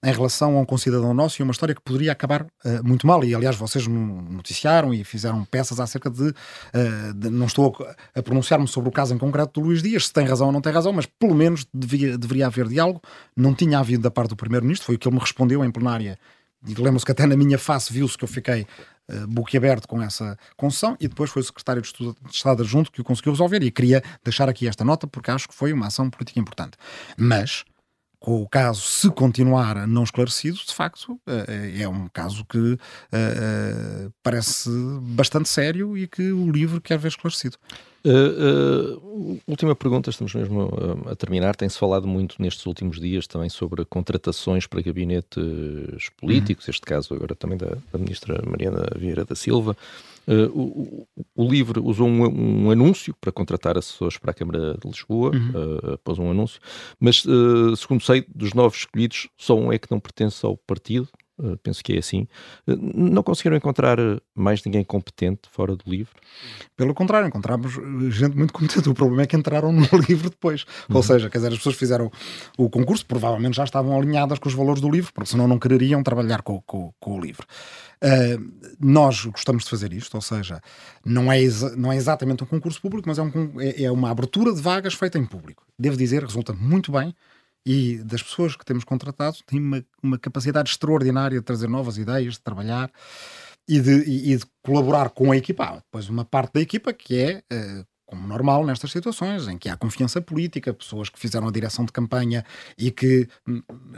[0.03, 3.23] em relação a um concidadão nosso e uma história que poderia acabar uh, muito mal.
[3.23, 6.29] E aliás, vocês noticiaram e fizeram peças acerca de.
[6.29, 7.75] Uh, de não estou
[8.15, 10.61] a, pronunciar-me sobre o caso em concreto do Luís Dias, se tem razão ou não
[10.61, 13.01] tem razão, mas pelo menos devia, deveria haver diálogo.
[13.35, 16.17] Não tinha havido da parte do Primeiro-Ministro, foi o que ele me respondeu em plenária.
[16.67, 18.67] E lembro-se que até na minha face viu-se que eu fiquei
[19.09, 21.89] uh, boquiaberto com essa concessão e depois foi o secretário de
[22.29, 25.55] Estado adjunto que o conseguiu resolver e queria deixar aqui esta nota porque acho que
[25.55, 26.77] foi uma ação política importante.
[27.17, 27.63] Mas
[28.21, 34.13] com o caso, se continuar não esclarecido, de facto, eh, é um caso que uh,
[34.21, 34.69] parece
[35.01, 37.57] bastante sério e que o livro quer ver esclarecido.
[38.05, 39.01] Uh,
[39.33, 40.69] uh, última pergunta, estamos mesmo
[41.07, 41.55] a, a terminar.
[41.55, 46.71] Tem-se falado muito nestes últimos dias também sobre contratações para gabinetes políticos, uhum.
[46.71, 49.75] este caso agora também da, da ministra Mariana Vieira da Silva.
[50.31, 54.87] Uh, o, o, LIVRE usou um, um, anúncio para contratar assessores para a Câmara de
[54.87, 55.49] Lisboa, uhum.
[55.49, 56.61] uh, após um anúncio,
[56.97, 61.09] mas, uh, segundo sei, dos novos escolhidos, só um é que não pertence ao partido,
[61.63, 62.27] penso que é assim.
[62.67, 63.97] não conseguiram encontrar
[64.35, 66.13] mais ninguém competente fora do LIVRE?
[66.75, 67.73] Pelo contrário, encontramos
[68.13, 68.89] gente muito competente.
[68.89, 70.65] O problema é que entraram no LIVRE depois.
[70.89, 70.97] Uhum.
[70.97, 72.11] Ou seja, quer dizer, as pessoas fizeram
[72.57, 76.03] o concurso, provavelmente já estavam alinhadas com os valores do LIVRE, porque senão não quereriam
[76.03, 77.45] trabalhar com, com, com o LIVRE.
[78.03, 80.59] Uh, nós gostamos de fazer isto, ou seja,
[81.05, 81.39] não é,
[81.77, 84.95] não é exatamente um concurso público, mas é, um, é, é uma abertura de vagas
[84.95, 85.63] feita em público.
[85.77, 87.13] Devo dizer, resulta muito bem
[87.65, 92.33] e das pessoas que temos contratado têm uma, uma capacidade extraordinária de trazer novas ideias,
[92.33, 92.91] de trabalhar
[93.67, 95.65] e de, e, e de colaborar com a equipa.
[95.65, 99.69] Há depois uma parte da equipa que é uh, como normal nestas situações, em que
[99.69, 102.43] há confiança política, pessoas que fizeram a direção de campanha
[102.77, 103.25] e que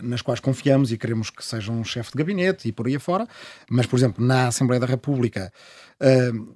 [0.03, 3.27] nas quais confiamos e queremos que sejam um chefe de gabinete e por aí afora.
[3.67, 5.51] Mas, por exemplo, na Assembleia da República,
[5.99, 6.55] uh,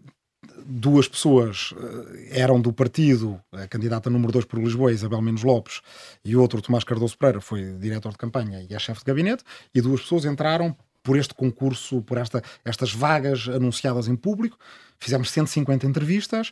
[0.68, 5.82] duas pessoas uh, eram do partido, a candidata número 2 por Lisboa, Isabel Menos Lopes,
[6.24, 9.43] e outro, Tomás Cardoso Pereira, foi diretor de campanha e é chefe de gabinete,
[9.74, 14.57] e duas pessoas entraram por este concurso, por esta, estas vagas anunciadas em público.
[14.99, 16.51] Fizemos 150 entrevistas,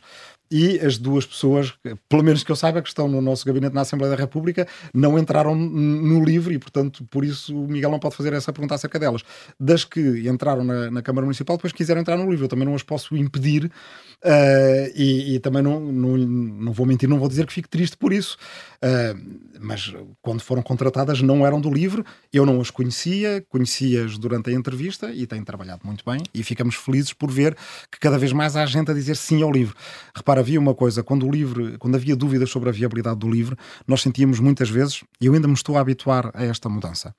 [0.50, 1.72] e as duas pessoas,
[2.08, 5.18] pelo menos que eu saiba, que estão no nosso gabinete na Assembleia da República, não
[5.18, 8.98] entraram no livro e, portanto, por isso o Miguel não pode fazer essa pergunta acerca
[8.98, 9.22] delas.
[9.58, 12.74] Das que entraram na, na Câmara Municipal, depois quiseram entrar no livro, eu também não
[12.74, 17.46] as posso impedir uh, e, e, também não, não, não vou mentir, não vou dizer
[17.46, 18.36] que fico triste por isso,
[18.82, 19.92] uh, mas
[20.22, 25.10] quando foram contratadas não eram do livro, eu não as conhecia, conhecia-as durante a entrevista
[25.12, 27.56] e têm trabalhado muito bem e ficamos felizes por ver
[27.90, 29.74] que cada vez mais há gente a dizer sim ao livro.
[30.14, 33.30] Repara, Repara, havia uma coisa, quando o livro, quando havia dúvidas sobre a viabilidade do
[33.30, 33.56] livro,
[33.86, 37.14] nós sentíamos muitas vezes, e eu ainda me estou a habituar a esta mudança,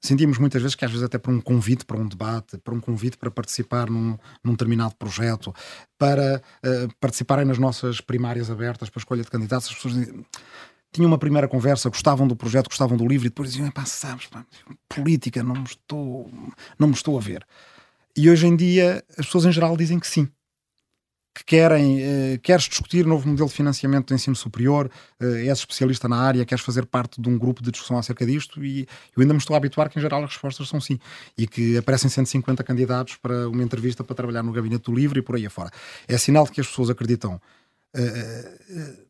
[0.00, 2.80] sentíamos muitas vezes que às vezes até para um convite para um debate, para um
[2.80, 5.52] convite para participar num, num determinado projeto,
[5.98, 10.08] para uh, participarem nas nossas primárias abertas para a escolha de candidatos, as pessoas
[10.92, 14.26] tinham uma primeira conversa, gostavam do projeto, gostavam do livro e depois diziam, pá, sabes,
[14.26, 14.44] pá,
[14.88, 16.30] política, não me estou,
[16.78, 17.44] não me estou a ver.
[18.16, 20.28] E hoje em dia as pessoas em geral dizem que sim
[21.34, 26.06] que querem, eh, queres discutir novo modelo de financiamento do ensino superior, eh, és especialista
[26.06, 29.32] na área, queres fazer parte de um grupo de discussão acerca disto e eu ainda
[29.32, 30.98] me estou a habituar que em geral as respostas são sim
[31.36, 35.22] e que aparecem 150 candidatos para uma entrevista para trabalhar no gabinete do livro e
[35.22, 35.70] por aí afora.
[36.06, 37.40] É sinal de que as pessoas acreditam
[37.96, 39.06] uh,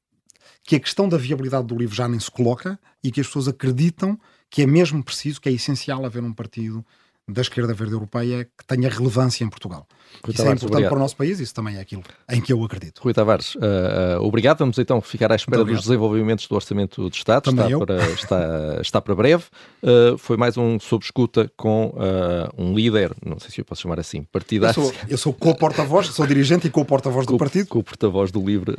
[0.63, 3.49] que a questão da viabilidade do livro já nem se coloca e que as pessoas
[3.49, 4.19] acreditam
[4.49, 6.85] que é mesmo preciso, que é essencial haver um partido
[7.33, 9.87] da esquerda verde europeia que tenha relevância em Portugal.
[10.25, 10.91] Rui isso é Tavares, é importante obrigado.
[10.91, 13.01] para o nosso país, isso também é aquilo em que eu acredito.
[13.01, 13.59] Rui Tavares, uh,
[14.19, 14.59] uh, obrigado.
[14.59, 17.51] Vamos então ficar à espera dos desenvolvimentos do Orçamento de Estado.
[17.51, 19.45] está para, está, está para breve.
[19.83, 21.95] Uh, foi mais um sob escuta com
[22.57, 24.79] um líder, não sei se eu posso chamar assim, partidário.
[24.79, 27.67] Eu sou, eu sou co-porta-voz, sou dirigente e co-porta-voz do partido.
[27.67, 28.77] Co-porta-voz do LIVRE,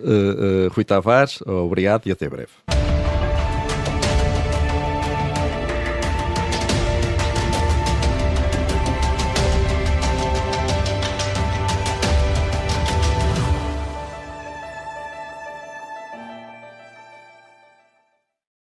[0.74, 1.42] Rui Tavares.
[1.42, 2.93] obrigado e até breve.